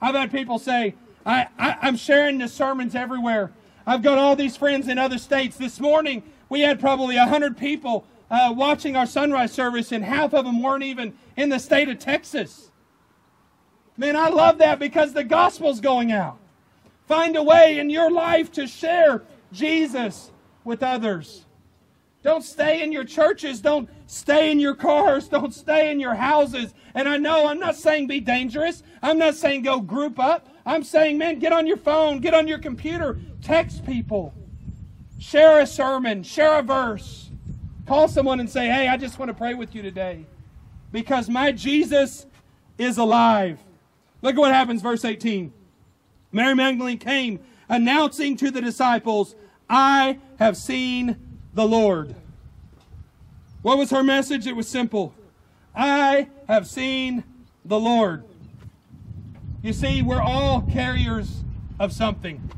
I've 0.02 0.16
had 0.16 0.32
people 0.32 0.58
say, 0.58 0.96
I, 1.26 1.48
I, 1.58 1.88
am 1.88 1.96
sharing 1.96 2.38
the 2.38 2.48
sermons 2.48 2.96
everywhere. 2.96 3.52
I've 3.86 4.02
got 4.02 4.18
all 4.18 4.36
these 4.36 4.58
friends 4.58 4.88
in 4.88 4.98
other 4.98 5.18
states. 5.18 5.58
This 5.58 5.80
morning, 5.80 6.24
we 6.50 6.62
had 6.62 6.80
probably 6.80 7.16
100 7.18 7.58
people 7.58 8.06
uh, 8.30 8.54
watching 8.56 8.96
our 8.96 9.06
sunrise 9.06 9.52
service, 9.52 9.92
and 9.92 10.04
half 10.04 10.34
of 10.34 10.46
them 10.46 10.62
weren't 10.62 10.84
even 10.84 11.14
in 11.38 11.50
the 11.50 11.60
state 11.60 11.90
of 11.90 12.00
Texas. 12.00 12.72
Man, 13.96 14.16
I 14.16 14.30
love 14.30 14.58
that 14.58 14.80
because 14.80 15.14
the 15.14 15.24
gospel's 15.24 15.80
going 15.80 16.12
out. 16.12 16.38
Find 17.08 17.36
a 17.36 17.44
way 17.44 17.80
in 17.80 17.90
your 17.90 18.10
life 18.10 18.52
to 18.54 18.66
share 18.66 19.24
Jesus 19.52 20.32
with 20.64 20.82
others. 20.82 21.46
Don't 22.24 22.44
stay 22.44 22.82
in 22.82 22.92
your 22.92 23.04
churches. 23.04 23.60
Don't 23.60 23.90
stay 24.08 24.50
in 24.50 24.60
your 24.60 24.76
cars. 24.76 25.28
Don't 25.28 25.54
stay 25.54 25.92
in 25.92 26.00
your 26.00 26.16
houses. 26.16 26.74
And 26.96 27.08
I 27.08 27.18
know 27.18 27.48
I'm 27.48 27.60
not 27.60 27.76
saying 27.76 28.08
be 28.08 28.22
dangerous. 28.22 28.82
I'm 29.02 29.18
not 29.18 29.36
saying 29.36 29.64
go 29.64 29.82
group 29.82 30.18
up. 30.20 30.48
I'm 30.66 30.84
saying, 30.84 31.18
man, 31.18 31.40
get 31.40 31.52
on 31.52 31.68
your 31.68 31.78
phone, 31.78 32.20
get 32.20 32.34
on 32.34 32.48
your 32.48 32.60
computer, 32.60 33.20
text 33.42 33.86
people, 33.86 34.34
share 35.20 35.60
a 35.60 35.68
sermon, 35.68 36.24
share 36.24 36.60
a 36.60 36.62
verse. 36.62 37.30
Call 37.86 38.08
someone 38.08 38.40
and 38.40 38.50
say, 38.50 38.68
hey, 38.68 38.88
I 38.88 38.96
just 38.96 39.20
want 39.20 39.30
to 39.30 39.34
pray 39.34 39.54
with 39.54 39.76
you 39.76 39.82
today 39.82 40.26
because 40.92 41.28
my 41.28 41.52
Jesus 41.52 42.26
is 42.78 42.98
alive. 42.98 43.60
Look 44.22 44.36
at 44.36 44.40
what 44.40 44.54
happens, 44.54 44.82
verse 44.82 45.04
18. 45.04 45.52
Mary 46.32 46.56
Magdalene 46.56 46.98
came 46.98 47.40
announcing 47.68 48.38
to 48.38 48.52
the 48.52 48.62
disciples, 48.62 49.36
I 49.70 50.20
have 50.40 50.56
seen 50.56 51.18
the 51.54 51.68
Lord. 51.68 52.16
What 53.62 53.78
was 53.78 53.90
her 53.92 54.04
message? 54.04 54.48
It 54.48 54.56
was 54.56 54.68
simple 54.68 55.14
I 55.76 56.30
have 56.48 56.68
seen 56.68 57.24
the 57.66 57.80
Lord. 57.80 58.24
You 59.64 59.72
see, 59.72 60.02
we're 60.02 60.22
all 60.22 60.62
carriers 60.62 61.42
of 61.80 61.94
something. 61.94 62.52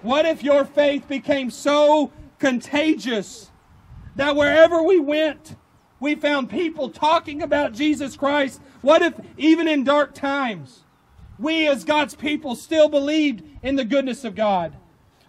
What 0.00 0.24
if 0.24 0.42
your 0.42 0.64
faith 0.64 1.06
became 1.06 1.50
so 1.50 2.10
contagious 2.38 3.50
that 4.16 4.36
wherever 4.36 4.82
we 4.82 4.98
went, 4.98 5.56
we 6.00 6.14
found 6.14 6.48
people 6.48 6.88
talking 6.88 7.42
about 7.42 7.74
Jesus 7.74 8.16
Christ? 8.16 8.62
What 8.80 9.02
if, 9.02 9.12
even 9.36 9.68
in 9.68 9.84
dark 9.84 10.14
times, 10.14 10.84
we 11.38 11.68
as 11.68 11.84
God's 11.84 12.14
people 12.14 12.56
still 12.56 12.88
believed 12.88 13.42
in 13.62 13.76
the 13.76 13.84
goodness 13.84 14.24
of 14.24 14.34
God? 14.34 14.74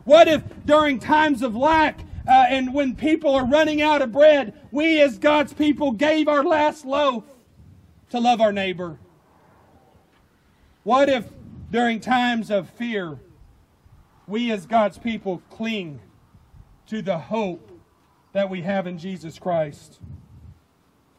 What 0.06 0.30
if 0.30 0.44
during 0.66 0.98
times 0.98 1.42
of 1.42 1.58
lack 1.58 2.00
uh, 2.26 2.46
and 2.48 2.74
when 2.74 2.96
people 2.96 3.36
are 3.36 3.46
running 3.46 3.82
out 3.82 4.02
of 4.02 4.14
bread, 4.14 4.54
we 4.72 5.02
as 5.02 5.20
God's 5.20 5.52
people 5.52 5.92
gave 5.92 6.30
our 6.30 6.44
last 6.44 6.86
loaf 6.86 7.26
to 8.12 8.20
love 8.22 8.40
our 8.40 8.54
neighbor? 8.54 8.98
What 10.86 11.10
if 11.10 11.26
during 11.72 12.00
times 12.00 12.52
of 12.52 12.70
fear, 12.70 13.18
we 14.28 14.52
as 14.52 14.68
God's 14.68 15.00
people 15.00 15.42
cling 15.50 16.00
to 16.86 17.02
the 17.02 17.18
hope 17.18 17.72
that 18.34 18.52
we 18.52 18.62
have 18.62 18.86
in 18.86 19.00
Jesus 19.00 19.40
Christ? 19.40 20.00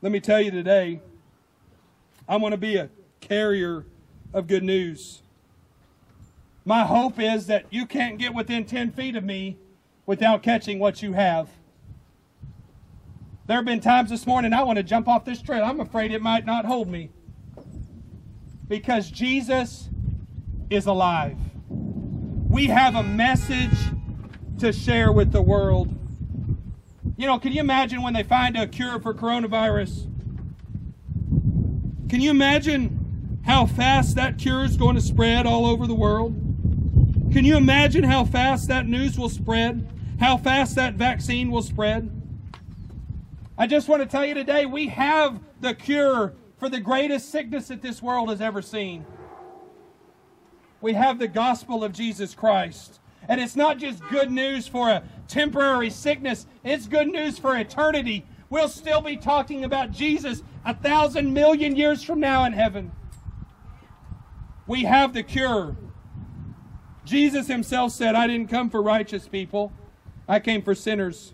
Let 0.02 0.12
me 0.12 0.20
tell 0.20 0.40
you 0.40 0.52
today, 0.52 1.00
I 2.28 2.36
want 2.36 2.52
to 2.52 2.56
be 2.56 2.76
a 2.76 2.90
carrier 3.20 3.84
of 4.32 4.46
good 4.46 4.62
news. 4.62 5.22
My 6.64 6.84
hope 6.84 7.18
is 7.18 7.48
that 7.48 7.64
you 7.70 7.86
can't 7.86 8.18
get 8.18 8.34
within 8.34 8.66
10 8.66 8.92
feet 8.92 9.16
of 9.16 9.24
me 9.24 9.58
without 10.06 10.44
catching 10.44 10.78
what 10.78 11.02
you 11.02 11.14
have. 11.14 11.48
There 13.48 13.56
have 13.56 13.64
been 13.64 13.80
times 13.80 14.10
this 14.10 14.28
morning 14.28 14.52
I 14.52 14.62
want 14.62 14.76
to 14.76 14.84
jump 14.84 15.08
off 15.08 15.24
this 15.24 15.42
trail. 15.42 15.64
I'm 15.64 15.80
afraid 15.80 16.12
it 16.12 16.22
might 16.22 16.46
not 16.46 16.66
hold 16.66 16.86
me 16.86 17.10
because 18.68 19.10
Jesus 19.10 19.88
is 20.70 20.86
alive. 20.86 21.38
We 21.68 22.66
have 22.66 22.94
a 22.94 23.02
message 23.02 23.78
to 24.58 24.72
share 24.72 25.12
with 25.12 25.32
the 25.32 25.42
world. 25.42 25.94
You 27.16 27.26
know, 27.26 27.38
can 27.38 27.52
you 27.52 27.60
imagine 27.60 28.02
when 28.02 28.14
they 28.14 28.22
find 28.22 28.56
a 28.56 28.66
cure 28.66 29.00
for 29.00 29.14
coronavirus? 29.14 30.10
Can 32.08 32.20
you 32.20 32.30
imagine 32.30 33.40
how 33.44 33.66
fast 33.66 34.16
that 34.16 34.38
cure 34.38 34.64
is 34.64 34.76
going 34.76 34.96
to 34.96 35.00
spread 35.00 35.46
all 35.46 35.66
over 35.66 35.86
the 35.86 35.94
world? 35.94 36.34
Can 37.32 37.44
you 37.44 37.56
imagine 37.56 38.04
how 38.04 38.24
fast 38.24 38.68
that 38.68 38.86
news 38.86 39.18
will 39.18 39.28
spread? 39.28 39.86
How 40.18 40.36
fast 40.36 40.74
that 40.76 40.94
vaccine 40.94 41.50
will 41.50 41.62
spread? 41.62 42.10
I 43.58 43.66
just 43.66 43.88
want 43.88 44.02
to 44.02 44.08
tell 44.08 44.24
you 44.24 44.34
today 44.34 44.66
we 44.66 44.88
have 44.88 45.40
the 45.60 45.74
cure 45.74 46.34
for 46.58 46.68
the 46.68 46.80
greatest 46.80 47.30
sickness 47.30 47.68
that 47.68 47.82
this 47.82 48.02
world 48.02 48.30
has 48.30 48.40
ever 48.40 48.62
seen. 48.62 49.04
We 50.80 50.94
have 50.94 51.18
the 51.18 51.28
gospel 51.28 51.84
of 51.84 51.92
Jesus 51.92 52.34
Christ. 52.34 53.00
And 53.28 53.40
it's 53.40 53.56
not 53.56 53.78
just 53.78 54.06
good 54.08 54.30
news 54.30 54.68
for 54.68 54.88
a 54.88 55.02
temporary 55.28 55.90
sickness, 55.90 56.46
it's 56.62 56.86
good 56.86 57.08
news 57.08 57.38
for 57.38 57.56
eternity. 57.56 58.24
We'll 58.48 58.68
still 58.68 59.00
be 59.00 59.16
talking 59.16 59.64
about 59.64 59.90
Jesus 59.90 60.42
a 60.64 60.74
thousand 60.74 61.32
million 61.32 61.74
years 61.74 62.02
from 62.02 62.20
now 62.20 62.44
in 62.44 62.52
heaven. 62.52 62.92
We 64.66 64.84
have 64.84 65.12
the 65.12 65.22
cure. 65.22 65.76
Jesus 67.04 67.46
himself 67.46 67.92
said, 67.92 68.14
I 68.14 68.26
didn't 68.26 68.50
come 68.50 68.70
for 68.70 68.82
righteous 68.82 69.28
people, 69.28 69.72
I 70.28 70.40
came 70.40 70.62
for 70.62 70.74
sinners. 70.74 71.32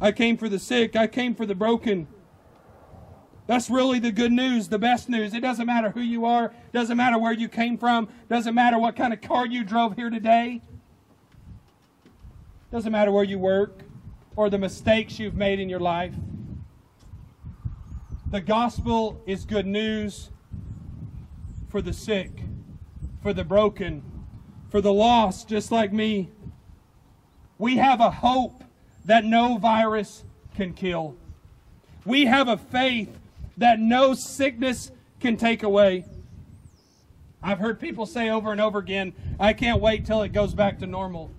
I 0.00 0.10
came 0.12 0.36
for 0.36 0.48
the 0.48 0.58
sick, 0.58 0.96
I 0.96 1.06
came 1.06 1.34
for 1.34 1.46
the 1.46 1.54
broken. 1.54 2.08
That's 3.46 3.68
really 3.68 3.98
the 3.98 4.10
good 4.10 4.32
news, 4.32 4.68
the 4.68 4.78
best 4.78 5.08
news. 5.08 5.34
It 5.34 5.40
doesn't 5.40 5.66
matter 5.66 5.90
who 5.90 6.00
you 6.00 6.24
are, 6.24 6.52
doesn't 6.72 6.96
matter 6.96 7.18
where 7.18 7.32
you 7.32 7.48
came 7.48 7.76
from, 7.76 8.08
doesn't 8.28 8.54
matter 8.54 8.78
what 8.78 8.96
kind 8.96 9.12
of 9.12 9.20
car 9.20 9.46
you 9.46 9.64
drove 9.64 9.96
here 9.96 10.08
today. 10.08 10.62
Doesn't 12.72 12.90
matter 12.90 13.12
where 13.12 13.24
you 13.24 13.38
work 13.38 13.82
or 14.34 14.48
the 14.48 14.58
mistakes 14.58 15.18
you've 15.18 15.34
made 15.34 15.60
in 15.60 15.68
your 15.68 15.80
life. 15.80 16.14
The 18.30 18.40
gospel 18.40 19.22
is 19.26 19.44
good 19.44 19.66
news 19.66 20.30
for 21.68 21.82
the 21.82 21.92
sick, 21.92 22.30
for 23.22 23.32
the 23.32 23.44
broken, 23.44 24.02
for 24.70 24.80
the 24.80 24.92
lost, 24.92 25.48
just 25.48 25.70
like 25.70 25.92
me. 25.92 26.30
We 27.58 27.76
have 27.76 28.00
a 28.00 28.10
hope 28.10 28.64
that 29.04 29.24
no 29.24 29.58
virus 29.58 30.24
can 30.56 30.72
kill. 30.72 31.14
We 32.04 32.24
have 32.24 32.48
a 32.48 32.56
faith 32.56 33.16
that 33.56 33.78
no 33.78 34.14
sickness 34.14 34.90
can 35.20 35.36
take 35.36 35.62
away. 35.62 36.04
I've 37.42 37.58
heard 37.58 37.78
people 37.78 38.06
say 38.06 38.30
over 38.30 38.52
and 38.52 38.60
over 38.60 38.78
again, 38.78 39.12
I 39.38 39.52
can't 39.52 39.80
wait 39.80 40.06
till 40.06 40.22
it 40.22 40.32
goes 40.32 40.54
back 40.54 40.78
to 40.78 40.86
normal. 40.86 41.30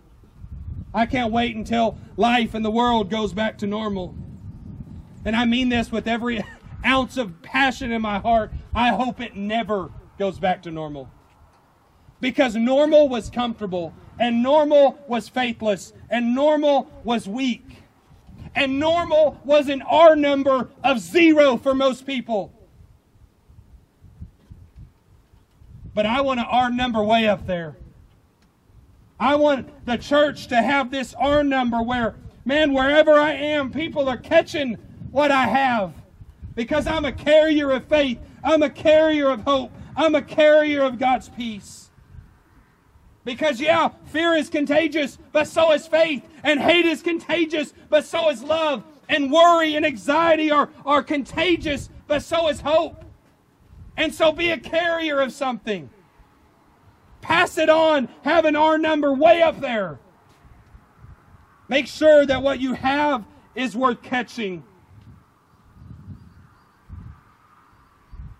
I 0.93 1.05
can't 1.05 1.32
wait 1.32 1.55
until 1.55 1.97
life 2.16 2.53
and 2.53 2.63
the 2.63 2.72
world 2.72 3.09
goes 3.09 3.34
back 3.34 3.57
to 3.59 3.68
normal. 3.68 4.16
And 5.26 5.36
I 5.36 5.45
mean 5.45 5.70
this 5.70 5.91
with 5.91 6.07
every 6.07 6.43
ounce 6.86 7.18
of 7.18 7.41
passion 7.41 7.91
in 7.91 8.01
my 8.01 8.20
heart. 8.20 8.53
I 8.74 8.89
hope 8.89 9.20
it 9.20 9.36
never 9.36 9.89
goes 10.20 10.39
back 10.39 10.61
to 10.63 10.72
normal. 10.72 11.09
Because 12.22 12.55
normal 12.55 13.09
was 13.09 13.30
comfortable, 13.30 13.93
and 14.20 14.41
normal 14.41 14.97
was 15.07 15.28
faithless, 15.28 15.91
and 16.09 16.34
normal 16.34 16.89
was 17.03 17.28
weak. 17.28 17.64
And 18.56 18.80
normal 18.80 19.39
was 19.43 19.68
an 19.68 19.82
R 19.82 20.16
number 20.16 20.70
of 20.84 20.99
zero 20.99 21.58
for 21.58 21.76
most 21.76 22.06
people. 22.06 22.53
But 25.93 26.06
I 26.06 26.22
want 26.22 26.39
an 26.39 26.45
R 26.49 26.70
number 26.70 27.03
way 27.03 27.28
up 27.28 27.45
there. 27.45 27.76
I 29.20 29.36
want 29.36 29.86
the 29.86 29.97
church 29.97 30.47
to 30.47 30.62
have 30.62 30.91
this 30.91 31.14
R 31.14 31.43
number 31.43 31.82
where, 31.82 32.16
man, 32.43 32.74
wherever 32.74 33.14
I 33.14 33.32
am, 33.32 33.72
people 33.72 34.08
are 34.10 34.18
catching 34.18 34.78
what 35.12 35.32
I 35.32 35.47
have. 35.47 35.93
Because 36.53 36.88
I'm 36.88 37.06
a 37.06 37.12
carrier 37.12 37.72
of 37.72 37.86
faith. 37.86 38.20
I'm 38.43 38.64
a 38.64 38.70
carrier 38.70 39.30
of 39.30 39.41
hope. 39.41 39.72
I'm 39.97 40.16
a 40.16 40.22
carrier 40.22 40.82
of 40.84 40.99
God's 40.99 41.30
peace. 41.30 41.84
Because, 43.26 43.59
yeah, 43.59 43.89
fear 44.05 44.36
is 44.36 44.49
contagious, 44.49 45.17
but 45.32 45.47
so 45.47 45.71
is 45.73 45.88
faith. 45.88 46.23
And 46.43 46.59
hate 46.59 46.86
is 46.86 47.01
contagious, 47.01 47.73
but 47.89 48.05
so 48.05 48.30
is 48.30 48.43
love. 48.43 48.84
And 49.09 49.32
worry 49.32 49.76
and 49.76 49.86
anxiety 49.86 50.51
are, 50.51 50.69
are 50.86 51.03
contagious, 51.03 51.89
but 52.07 52.21
so 52.21 52.47
is 52.47 52.61
hope. 52.61 53.03
And 53.97 54.13
so 54.13 54.32
be 54.32 54.51
a 54.51 54.57
carrier 54.57 55.19
of 55.19 55.34
something. 55.34 55.89
Pass 57.21 57.57
it 57.57 57.69
on. 57.69 58.09
Have 58.21 58.45
an 58.45 58.55
R 58.55 58.78
number 58.78 59.11
way 59.11 59.41
up 59.41 59.59
there. 59.59 59.99
Make 61.67 61.88
sure 61.88 62.28
that 62.28 62.43
what 62.43 62.59
you 62.59 62.73
have 62.73 63.26
is 63.55 63.76
worth 63.76 64.03
catching. 64.03 64.63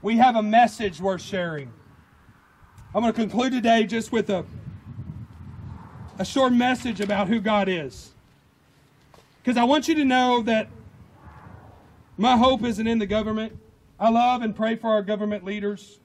We 0.03 0.17
have 0.17 0.36
a 0.36 0.43
message 0.43 1.01
worth 1.01 1.23
sharing. 1.23 1.73
I'm 2.93 3.01
going 3.01 3.11
to 3.11 3.19
conclude 3.19 3.51
today 3.51 3.86
just 3.86 4.11
with 4.11 4.29
a, 4.29 4.45
a 6.18 6.26
short 6.26 6.53
message 6.53 7.01
about 7.01 7.28
who 7.28 7.39
God 7.39 7.68
is. 7.68 8.11
Because 9.41 9.57
I 9.57 9.63
want 9.63 9.88
you 9.88 9.95
to 9.95 10.05
know 10.05 10.41
that 10.43 10.68
my 12.18 12.38
hope 12.38 12.63
isn't 12.63 12.88
in 12.88 12.99
the 12.99 13.05
government. 13.05 13.57
I 13.99 14.09
love 14.09 14.41
and 14.41 14.55
pray 14.55 14.76
for 14.76 14.89
our 14.89 15.01
government 15.01 15.43
leaders. 15.43 15.99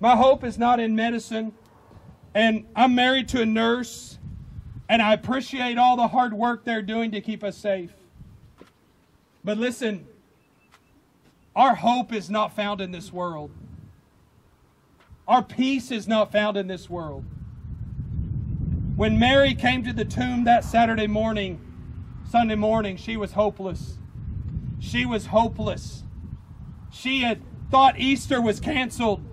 My 0.00 0.16
hope 0.16 0.44
is 0.44 0.58
not 0.58 0.80
in 0.80 0.96
medicine. 0.96 1.52
And 2.34 2.66
I'm 2.74 2.96
married 2.96 3.28
to 3.28 3.42
a 3.42 3.46
nurse, 3.46 4.18
and 4.88 5.00
I 5.00 5.12
appreciate 5.12 5.78
all 5.78 5.96
the 5.96 6.08
hard 6.08 6.34
work 6.34 6.64
they're 6.64 6.82
doing 6.82 7.12
to 7.12 7.20
keep 7.20 7.44
us 7.44 7.56
safe. 7.56 7.92
But 9.44 9.56
listen, 9.56 10.04
our 11.54 11.76
hope 11.76 12.12
is 12.12 12.28
not 12.28 12.56
found 12.56 12.80
in 12.80 12.90
this 12.90 13.12
world. 13.12 13.52
Our 15.28 15.42
peace 15.42 15.92
is 15.92 16.08
not 16.08 16.32
found 16.32 16.56
in 16.56 16.66
this 16.66 16.90
world. 16.90 17.24
When 18.96 19.18
Mary 19.18 19.54
came 19.54 19.82
to 19.84 19.92
the 19.92 20.04
tomb 20.04 20.44
that 20.44 20.62
Saturday 20.62 21.08
morning, 21.08 21.60
Sunday 22.30 22.54
morning, 22.54 22.96
she 22.96 23.16
was 23.16 23.32
hopeless. 23.32 23.98
She 24.78 25.04
was 25.04 25.26
hopeless. 25.26 26.04
She 26.92 27.22
had 27.22 27.42
thought 27.70 27.98
Easter 27.98 28.40
was 28.40 28.60
canceled. 28.60 29.24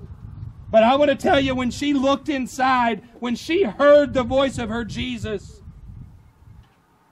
But 0.72 0.84
I 0.84 0.96
want 0.96 1.12
to 1.12 1.16
tell 1.16 1.40
you, 1.40 1.54
when 1.54 1.70
she 1.70 1.94
looked 1.94 2.28
inside, 2.28 3.04
when 3.20 3.36
she 3.36 3.64
heard 3.64 4.14
the 4.14 4.24
voice 4.24 4.58
of 4.58 4.70
her 4.70 4.84
Jesus, 4.84 5.62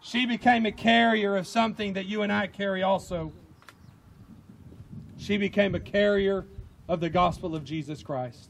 she 0.01 0.25
became 0.25 0.65
a 0.65 0.71
carrier 0.71 1.35
of 1.35 1.45
something 1.45 1.93
that 1.93 2.07
you 2.07 2.23
and 2.23 2.31
I 2.31 2.47
carry 2.47 2.81
also. 2.81 3.31
She 5.17 5.37
became 5.37 5.75
a 5.75 5.79
carrier 5.79 6.47
of 6.87 6.99
the 6.99 7.09
gospel 7.09 7.55
of 7.55 7.63
Jesus 7.63 8.01
Christ. 8.01 8.49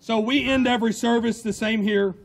So 0.00 0.18
we 0.18 0.48
end 0.48 0.66
every 0.66 0.92
service 0.92 1.42
the 1.42 1.52
same 1.52 1.82
here. 1.82 2.16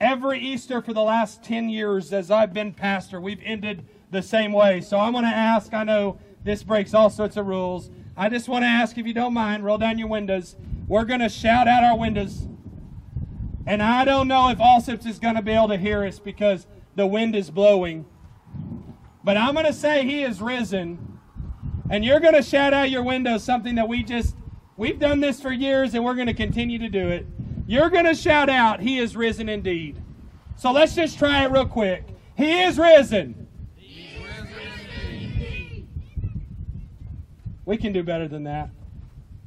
Every 0.00 0.38
Easter 0.38 0.80
for 0.80 0.92
the 0.92 1.02
last 1.02 1.42
10 1.42 1.68
years 1.68 2.12
as 2.12 2.30
I've 2.30 2.52
been 2.52 2.72
pastor, 2.72 3.20
we've 3.20 3.42
ended 3.42 3.84
the 4.10 4.22
same 4.22 4.52
way. 4.52 4.80
So 4.80 4.98
I'm 4.98 5.12
going 5.12 5.24
to 5.24 5.30
ask, 5.30 5.74
I 5.74 5.82
know 5.82 6.18
this 6.44 6.62
breaks 6.62 6.94
all 6.94 7.10
sorts 7.10 7.36
of 7.36 7.46
rules. 7.46 7.90
I 8.16 8.28
just 8.28 8.48
want 8.48 8.62
to 8.62 8.68
ask, 8.68 8.96
if 8.96 9.06
you 9.06 9.12
don't 9.12 9.34
mind, 9.34 9.64
roll 9.64 9.78
down 9.78 9.98
your 9.98 10.08
windows. 10.08 10.54
We're 10.86 11.04
going 11.04 11.20
to 11.20 11.28
shout 11.28 11.66
out 11.66 11.82
our 11.82 11.98
windows. 11.98 12.46
And 13.66 13.82
I 13.82 14.04
don't 14.04 14.28
know 14.28 14.48
if 14.50 14.58
Allsips 14.58 15.04
is 15.04 15.18
going 15.18 15.34
to 15.34 15.42
be 15.42 15.52
able 15.52 15.68
to 15.68 15.76
hear 15.76 16.04
us 16.04 16.20
because 16.20 16.66
the 16.94 17.06
wind 17.06 17.34
is 17.34 17.50
blowing. 17.50 18.06
But 19.24 19.36
I'm 19.36 19.54
going 19.54 19.66
to 19.66 19.72
say 19.72 20.04
he 20.04 20.22
is 20.22 20.40
risen. 20.40 21.18
And 21.90 22.04
you're 22.04 22.20
going 22.20 22.34
to 22.34 22.42
shout 22.42 22.72
out 22.72 22.88
your 22.88 23.02
windows 23.02 23.42
something 23.42 23.74
that 23.74 23.88
we 23.88 24.04
just, 24.04 24.36
we've 24.76 24.98
done 24.98 25.20
this 25.20 25.40
for 25.40 25.52
years 25.52 25.94
and 25.94 26.04
we're 26.04 26.14
going 26.14 26.28
to 26.28 26.34
continue 26.34 26.78
to 26.78 26.88
do 26.88 27.08
it. 27.08 27.26
You're 27.68 27.90
going 27.90 28.06
to 28.06 28.14
shout 28.14 28.48
out, 28.48 28.80
He 28.80 28.98
is 28.98 29.14
risen 29.14 29.46
indeed. 29.50 30.02
So 30.56 30.72
let's 30.72 30.94
just 30.94 31.18
try 31.18 31.44
it 31.44 31.50
real 31.50 31.66
quick. 31.66 32.02
He 32.34 32.62
is 32.62 32.78
risen. 32.78 33.46
We 37.66 37.76
can 37.76 37.92
do 37.92 38.02
better 38.02 38.26
than 38.26 38.44
that. 38.44 38.70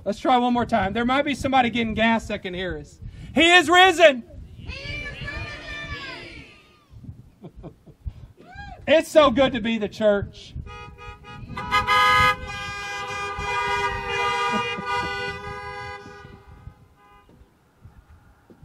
Let's 0.05 0.19
try 0.19 0.38
one 0.38 0.53
more 0.53 0.67
time. 0.67 0.93
There 0.93 1.03
might 1.03 1.26
be 1.26 1.34
somebody 1.34 1.72
getting 1.72 1.95
gas 1.95 2.28
that 2.28 2.43
can 2.43 2.53
hear 2.53 2.78
us. 2.78 2.99
He 3.34 3.55
is 3.55 3.67
risen. 3.67 4.24
it's 8.88 9.09
so 9.09 9.32
good 9.32 9.53
to 9.53 9.61
be 9.61 9.80
the 9.80 9.89
church. 9.89 10.53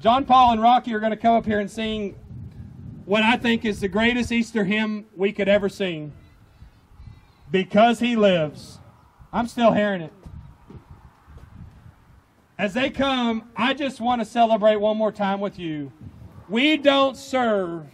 John 0.01 0.25
Paul 0.25 0.53
and 0.53 0.63
Rocky 0.63 0.95
are 0.95 1.01
going 1.01 1.11
to 1.11 1.17
come 1.17 1.35
up 1.35 1.47
here 1.47 1.61
and 1.61 1.71
sing 1.71 2.17
what 3.07 3.23
I 3.23 3.37
think 3.37 3.65
is 3.65 3.81
the 3.81 3.89
greatest 3.89 4.31
Easter 4.31 4.65
hymn 4.65 5.07
we 5.17 5.33
could 5.33 5.49
ever 5.49 5.69
sing. 5.69 6.13
Because 7.51 8.01
he 8.01 8.17
lives. 8.17 8.79
I'm 9.33 9.47
still 9.47 9.73
hearing 9.73 10.03
it. 10.03 10.13
As 12.59 12.75
they 12.75 12.91
come, 12.91 13.51
I 13.57 13.75
just 13.75 14.01
want 14.01 14.21
to 14.21 14.25
celebrate 14.25 14.77
one 14.77 14.97
more 14.97 15.13
time 15.13 15.41
with 15.41 15.59
you 15.59 15.93
We 16.49 16.77
don't 16.77 17.17
serve 17.17 17.87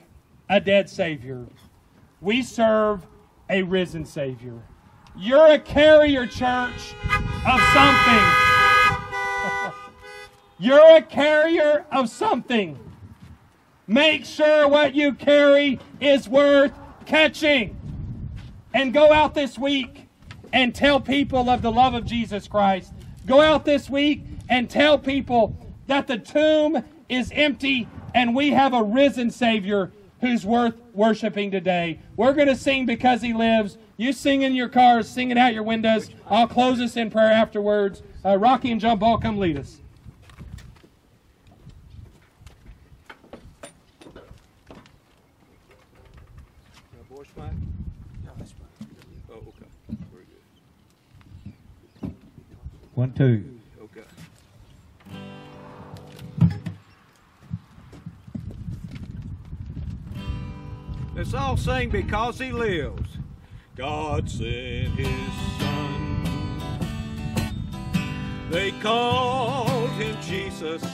a 0.49 0.61
dead 0.61 0.89
Savior. 0.91 1.47
We 2.21 2.43
serve 2.43 3.07
a 3.49 3.63
risen 3.63 4.05
Savior. 4.05 4.63
You're 5.17 5.53
a 5.53 5.59
carrier, 5.59 6.27
church, 6.27 6.95
of 7.47 7.61
something. 7.75 8.52
You're 10.63 10.99
a 10.99 11.03
carrier 11.03 11.85
of 11.91 12.09
something. 12.09 12.79
Make 13.89 14.25
sure 14.25 14.69
what 14.69 14.95
you 14.95 15.13
carry 15.13 15.81
is 16.01 16.29
worth 16.29 16.71
catching. 17.05 17.77
And 18.73 18.95
go 18.95 19.13
out 19.13 19.35
this 19.35 19.59
week 19.59 20.07
and 20.53 20.73
tell 20.73 21.01
people 21.01 21.51
of 21.51 21.63
the 21.63 21.73
love 21.73 21.95
of 21.95 22.05
Jesus 22.05 22.47
Christ. 22.47 22.93
Go 23.27 23.41
out 23.41 23.65
this 23.65 23.91
week 23.91 24.23
and 24.49 24.71
tell 24.71 25.01
people 25.01 25.57
that 25.89 26.07
the 26.07 26.19
tomb 26.19 26.85
is 27.09 27.33
empty 27.35 27.89
and 28.15 28.33
we 28.33 28.51
have 28.51 28.73
a 28.73 28.85
risen 28.85 29.33
Savior 29.33 29.91
who's 30.21 30.47
worth 30.47 30.81
worshiping 30.95 31.51
today. 31.51 31.99
We're 32.17 32.35
going 32.35 32.47
to 32.47 32.55
sing 32.55 32.87
because 32.87 33.21
He 33.21 33.33
lives. 33.35 33.79
You 33.97 34.13
sing 34.13 34.43
in 34.43 34.55
your 34.55 34.69
cars, 34.69 35.09
sing 35.09 35.33
it 35.33 35.37
out 35.37 35.55
your 35.55 35.65
windows. 35.65 36.11
I'll 36.31 36.47
close 36.47 36.81
us 36.81 36.97
in 36.97 37.11
prayer 37.11 37.33
afterwards. 37.33 38.05
Uh, 38.25 38.37
Rocky 38.37 38.71
and 38.71 38.81
John 38.81 39.01
Paul, 39.01 39.19
come 39.19 39.39
lead 39.39 39.59
us. 39.59 39.81
voice 47.23 47.29
mic? 47.37 47.53
Oh, 49.31 49.35
okay. 49.35 49.67
Very 50.13 50.25
good. 52.03 52.15
One, 53.03 53.13
two. 53.15 53.59
Okay. 53.83 54.07
Let's 61.17 61.35
all 61.35 61.57
sing 61.57 61.91
because 61.91 62.39
he 62.39 62.53
lives. 62.53 63.19
God 63.75 64.31
sent 64.31 64.95
his 64.95 65.33
son. 65.59 66.61
They 68.51 68.71
called 68.71 69.91
him 69.91 70.17
Jesus. 70.23 70.85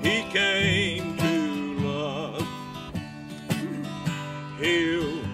He 0.00 0.22
came 0.30 1.16
to 1.16 1.74
love, 1.80 2.46
heal, 4.60 5.27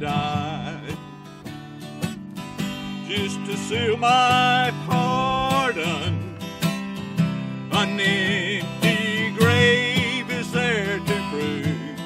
died 0.00 0.96
just 3.06 3.44
to 3.44 3.54
seal 3.54 3.96
my 3.98 4.72
pardon. 4.86 6.38
An 7.72 8.00
empty 8.00 9.32
grave 9.38 10.30
is 10.30 10.50
there 10.52 10.98
to 11.00 11.28
prove 11.30 12.00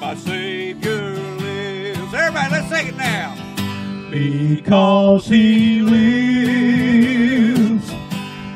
my 0.00 0.14
Savior 0.14 1.14
lives. 1.40 2.14
Everybody, 2.14 2.50
let's 2.52 2.68
sing 2.68 2.86
it 2.88 2.96
now. 2.96 3.34
Because 4.10 5.26
he 5.26 5.80
lives, 5.82 7.10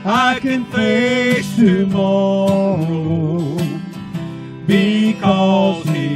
I 0.05 0.39
can 0.41 0.65
face 0.67 1.57
tomorrow. 1.57 2.79
Because 4.67 5.85
he 5.89 6.14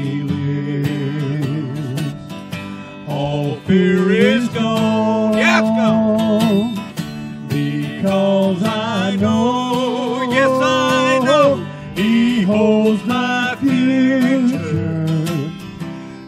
fear 3.68 4.10
is 4.10 4.48
gone. 4.48 5.36
Yeah, 5.36 5.60
it's 5.60 5.68
gone. 5.82 6.74
Because 7.48 8.62
I 8.64 9.16
know, 9.16 10.22
Yes, 10.30 10.50
I 10.50 11.20
know. 11.24 11.66
he 11.94 12.42
holds 12.42 13.04
my 13.04 13.56
future. 13.60 15.06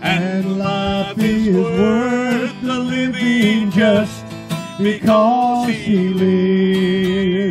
And 0.03 0.59
life 0.59 1.19
is 1.19 1.57
worth 1.57 2.55
the 2.63 2.79
living 2.79 3.71
just 3.71 4.25
because 4.79 5.69
he 5.71 6.09
lives. 6.23 7.51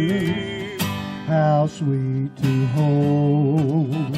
How 1.27 1.67
sweet 1.67 2.35
to 2.43 2.65
hold 2.77 4.17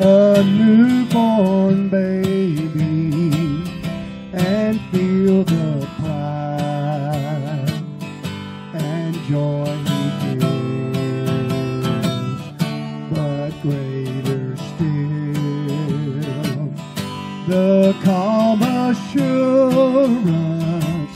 a 0.00 0.42
newborn 0.44 1.88
baby 1.88 2.23
assurance 19.16 21.14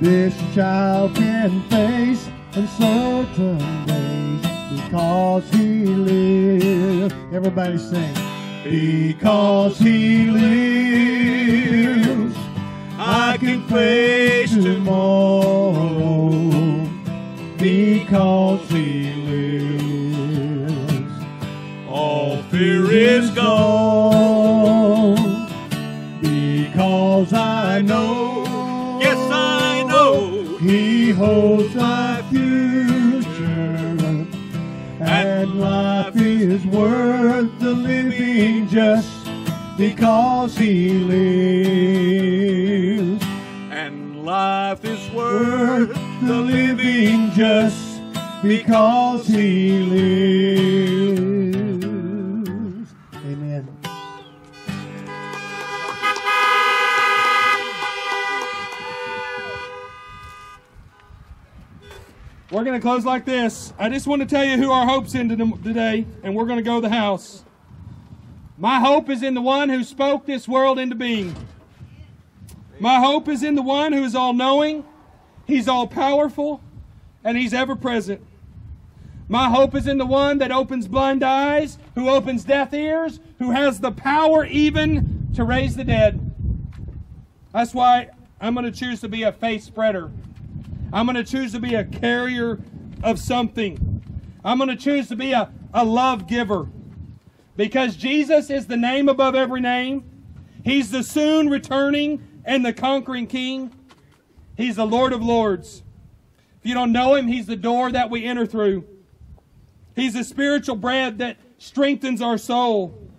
this 0.00 0.34
child 0.54 1.14
can 1.14 1.62
face 1.68 2.28
uncertain 2.54 3.58
days 3.86 4.40
because 4.80 5.50
he 5.50 5.84
lives. 5.84 7.14
Everybody 7.32 7.78
sing. 7.78 8.14
Because 8.64 9.78
he 9.78 10.30
lives, 10.30 11.16
I 12.98 13.36
can 13.38 13.62
face 13.68 14.52
tomorrow. 14.52 16.28
Because 17.58 18.68
he 18.70 19.12
lives, 19.30 21.12
all 21.88 22.42
fear 22.44 22.90
is 22.90 23.30
gone. 23.30 24.07
Holds 31.28 31.74
my 31.74 32.22
future, 32.30 33.26
and 35.00 35.60
life 35.60 36.16
is 36.16 36.64
worth 36.66 37.52
the 37.58 37.74
living 37.74 38.66
just 38.68 39.12
because 39.76 40.56
he 40.56 40.90
lives. 41.12 42.42
And 43.70 44.24
life 44.24 44.82
is 44.86 45.10
Worth 45.12 45.88
worth 45.88 45.92
the 46.22 46.38
living 46.54 47.30
just 47.32 48.00
because 48.42 49.26
he 49.26 49.80
lives. 49.94 51.37
We're 62.50 62.64
going 62.64 62.80
to 62.80 62.82
close 62.82 63.04
like 63.04 63.26
this. 63.26 63.74
I 63.78 63.90
just 63.90 64.06
want 64.06 64.22
to 64.22 64.26
tell 64.26 64.42
you 64.42 64.56
who 64.56 64.70
our 64.70 64.86
hope's 64.86 65.14
in 65.14 65.28
today, 65.28 66.06
and 66.22 66.34
we're 66.34 66.46
going 66.46 66.56
to 66.56 66.62
go 66.62 66.76
to 66.76 66.80
the 66.80 66.94
house. 66.94 67.44
My 68.56 68.80
hope 68.80 69.10
is 69.10 69.22
in 69.22 69.34
the 69.34 69.42
one 69.42 69.68
who 69.68 69.84
spoke 69.84 70.24
this 70.24 70.48
world 70.48 70.78
into 70.78 70.94
being. 70.94 71.36
My 72.80 73.00
hope 73.00 73.28
is 73.28 73.42
in 73.42 73.54
the 73.54 73.60
one 73.62 73.92
who 73.92 74.02
is 74.02 74.14
all 74.14 74.32
knowing, 74.32 74.82
he's 75.46 75.68
all 75.68 75.86
powerful, 75.86 76.62
and 77.22 77.36
he's 77.36 77.52
ever 77.52 77.76
present. 77.76 78.24
My 79.28 79.50
hope 79.50 79.74
is 79.74 79.86
in 79.86 79.98
the 79.98 80.06
one 80.06 80.38
that 80.38 80.50
opens 80.50 80.88
blind 80.88 81.22
eyes, 81.22 81.76
who 81.96 82.08
opens 82.08 82.44
deaf 82.44 82.72
ears, 82.72 83.20
who 83.38 83.50
has 83.50 83.78
the 83.78 83.92
power 83.92 84.46
even 84.46 85.28
to 85.34 85.44
raise 85.44 85.76
the 85.76 85.84
dead. 85.84 86.18
That's 87.52 87.74
why 87.74 88.08
I'm 88.40 88.54
going 88.54 88.64
to 88.64 88.72
choose 88.72 89.02
to 89.02 89.08
be 89.08 89.24
a 89.24 89.32
faith 89.32 89.64
spreader. 89.64 90.10
I'm 90.92 91.06
going 91.06 91.16
to 91.16 91.24
choose 91.24 91.52
to 91.52 91.60
be 91.60 91.74
a 91.74 91.84
carrier 91.84 92.58
of 93.02 93.18
something. 93.18 94.02
I'm 94.44 94.58
going 94.58 94.70
to 94.70 94.76
choose 94.76 95.08
to 95.08 95.16
be 95.16 95.32
a, 95.32 95.52
a 95.74 95.84
love 95.84 96.26
giver. 96.26 96.68
Because 97.56 97.96
Jesus 97.96 98.50
is 98.50 98.66
the 98.66 98.76
name 98.76 99.08
above 99.08 99.34
every 99.34 99.60
name. 99.60 100.04
He's 100.64 100.90
the 100.90 101.02
soon 101.02 101.48
returning 101.48 102.40
and 102.44 102.64
the 102.64 102.72
conquering 102.72 103.26
King. 103.26 103.74
He's 104.56 104.76
the 104.76 104.86
Lord 104.86 105.12
of 105.12 105.22
Lords. 105.22 105.82
If 106.60 106.66
you 106.66 106.74
don't 106.74 106.92
know 106.92 107.14
Him, 107.14 107.28
He's 107.28 107.46
the 107.46 107.56
door 107.56 107.92
that 107.92 108.10
we 108.10 108.24
enter 108.24 108.46
through. 108.46 108.86
He's 109.94 110.14
the 110.14 110.24
spiritual 110.24 110.76
bread 110.76 111.18
that 111.18 111.36
strengthens 111.58 112.22
our 112.22 112.38
soul. 112.38 113.10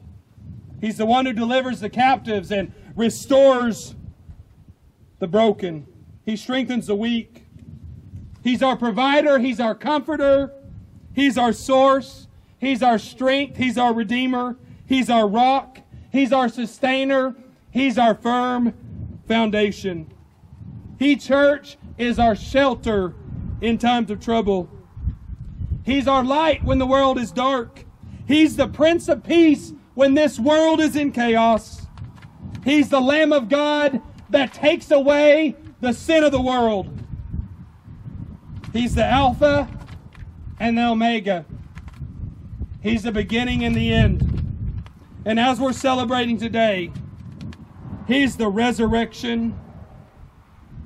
He's 0.81 0.97
the 0.97 1.05
one 1.05 1.25
who 1.25 1.33
delivers 1.33 1.81
the 1.81 1.89
captives 1.89 2.51
and 2.51 2.73
restores 2.95 3.95
the 5.19 5.27
broken. 5.27 5.85
He 6.25 6.37
strengthens 6.37 6.87
the 6.87 6.95
weak. 6.95 7.38
He's 8.43 8.63
our 8.63 8.77
provider. 8.77 9.39
He's 9.39 9.59
our 9.59 9.75
comforter. 9.75 10.53
He's 11.13 11.37
our 11.37 11.53
source. 11.53 12.27
He's 12.59 12.83
our 12.83 12.97
strength. 12.97 13.57
He's 13.57 13.77
our 13.77 13.93
redeemer. 13.93 14.57
He's 14.85 15.09
our 15.09 15.27
rock. 15.27 15.79
He's 16.11 16.31
our 16.31 16.49
sustainer. 16.49 17.35
He's 17.71 17.97
our 17.97 18.15
firm 18.15 18.73
foundation. 19.27 20.11
He, 20.97 21.15
church, 21.15 21.77
is 21.97 22.19
our 22.19 22.35
shelter 22.35 23.13
in 23.61 23.77
times 23.77 24.11
of 24.11 24.19
trouble. 24.19 24.69
He's 25.83 26.07
our 26.07 26.23
light 26.23 26.63
when 26.63 26.79
the 26.79 26.85
world 26.85 27.17
is 27.17 27.31
dark. 27.31 27.85
He's 28.27 28.55
the 28.55 28.67
Prince 28.67 29.07
of 29.07 29.23
Peace 29.23 29.73
when 29.95 30.13
this 30.13 30.39
world 30.39 30.79
is 30.79 30.95
in 30.95 31.11
chaos. 31.11 31.87
He's 32.63 32.89
the 32.89 33.01
Lamb 33.01 33.33
of 33.33 33.49
God 33.49 34.01
that 34.29 34.53
takes 34.53 34.91
away 34.91 35.55
the 35.81 35.93
sin 35.93 36.23
of 36.23 36.31
the 36.31 36.41
world. 36.41 36.98
He's 38.73 38.95
the 38.95 39.05
Alpha 39.05 39.67
and 40.59 40.77
the 40.77 40.87
Omega. 40.87 41.45
He's 42.81 43.03
the 43.03 43.11
beginning 43.11 43.63
and 43.63 43.75
the 43.75 43.93
end. 43.93 44.83
And 45.25 45.39
as 45.39 45.59
we're 45.59 45.73
celebrating 45.73 46.37
today, 46.37 46.91
He's 48.09 48.37
the 48.37 48.47
resurrection 48.47 49.55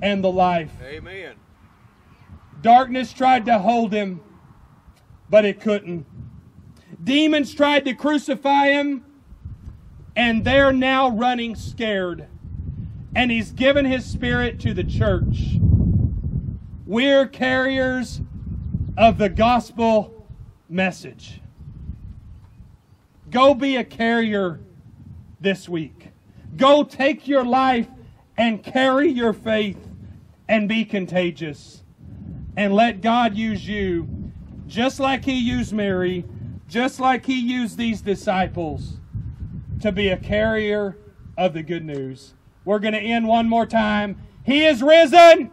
and 0.02 0.22
the 0.22 0.30
life. 0.30 0.70
Amen. 0.82 1.36
Darkness 2.60 3.14
tried 3.14 3.46
to 3.46 3.58
hold 3.58 3.94
him, 3.94 4.20
but 5.30 5.46
it 5.46 5.58
couldn't. 5.58 6.04
Demons 7.02 7.54
tried 7.54 7.86
to 7.86 7.94
crucify 7.94 8.66
him, 8.66 9.06
and 10.14 10.44
they're 10.44 10.70
now 10.70 11.08
running 11.08 11.56
scared. 11.56 12.28
And 13.16 13.30
he's 13.30 13.52
given 13.52 13.86
his 13.86 14.04
spirit 14.04 14.60
to 14.60 14.74
the 14.74 14.84
church. 14.84 15.56
We're 16.86 17.26
carriers 17.26 18.20
of 18.98 19.16
the 19.16 19.30
gospel 19.30 20.26
message. 20.68 21.40
Go 23.30 23.54
be 23.54 23.76
a 23.76 23.84
carrier 23.84 24.60
this 25.40 25.66
week. 25.66 26.10
Go 26.56 26.84
take 26.84 27.26
your 27.26 27.44
life 27.44 27.88
and 28.36 28.62
carry 28.62 29.08
your 29.08 29.32
faith 29.32 29.78
and 30.46 30.68
be 30.68 30.84
contagious. 30.84 31.82
And 32.54 32.74
let 32.74 33.00
God 33.00 33.34
use 33.34 33.66
you 33.66 34.32
just 34.66 35.00
like 35.00 35.24
He 35.24 35.38
used 35.38 35.72
Mary, 35.72 36.26
just 36.68 37.00
like 37.00 37.24
He 37.24 37.40
used 37.40 37.78
these 37.78 38.02
disciples 38.02 38.98
to 39.80 39.90
be 39.90 40.08
a 40.08 40.18
carrier 40.18 40.98
of 41.38 41.54
the 41.54 41.62
good 41.62 41.84
news. 41.84 42.34
We're 42.66 42.78
going 42.78 42.94
to 42.94 43.00
end 43.00 43.26
one 43.26 43.48
more 43.48 43.66
time. 43.66 44.20
He 44.44 44.66
is 44.66 44.82
risen! 44.82 45.50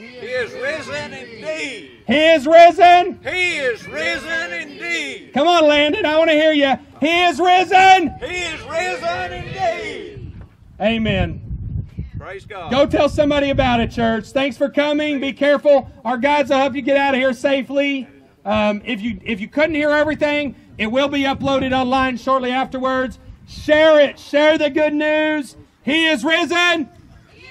He 0.00 0.06
is 0.06 0.50
risen 0.54 1.12
indeed. 1.12 1.90
He 2.06 2.14
is 2.14 2.46
risen! 2.46 3.20
He 3.22 3.56
is 3.58 3.86
risen 3.86 4.52
indeed. 4.52 5.32
Come 5.34 5.46
on, 5.46 5.66
Landon, 5.66 6.06
I 6.06 6.16
want 6.16 6.30
to 6.30 6.36
hear 6.36 6.52
you. 6.52 6.74
He 7.00 7.24
is 7.24 7.38
risen! 7.38 8.14
He 8.18 8.36
is 8.44 8.62
risen 8.62 9.32
indeed. 9.32 10.32
Amen. 10.80 11.86
Praise 12.18 12.46
God. 12.46 12.70
Go 12.70 12.86
tell 12.86 13.10
somebody 13.10 13.50
about 13.50 13.80
it, 13.80 13.90
church. 13.90 14.28
Thanks 14.28 14.56
for 14.56 14.70
coming. 14.70 15.20
Be 15.20 15.34
careful. 15.34 15.90
Our 16.02 16.16
guides 16.16 16.48
will 16.48 16.56
help 16.56 16.74
you 16.74 16.80
get 16.80 16.96
out 16.96 17.12
of 17.12 17.20
here 17.20 17.34
safely. 17.34 18.08
Um, 18.46 18.80
if 18.86 19.02
you 19.02 19.20
if 19.22 19.38
you 19.38 19.48
couldn't 19.48 19.74
hear 19.74 19.90
everything, 19.90 20.56
it 20.78 20.86
will 20.86 21.08
be 21.08 21.24
uploaded 21.24 21.78
online 21.78 22.16
shortly 22.16 22.52
afterwards. 22.52 23.18
Share 23.46 24.00
it. 24.00 24.18
Share 24.18 24.56
the 24.56 24.70
good 24.70 24.94
news. 24.94 25.56
He 25.82 26.06
is 26.06 26.24
risen 26.24 26.88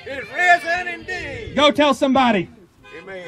is 0.06 0.26
risen 0.32 0.88
indeed. 0.88 1.56
Go 1.56 1.72
tell 1.72 1.94
somebody. 1.94 2.50
Amen. 2.98 3.28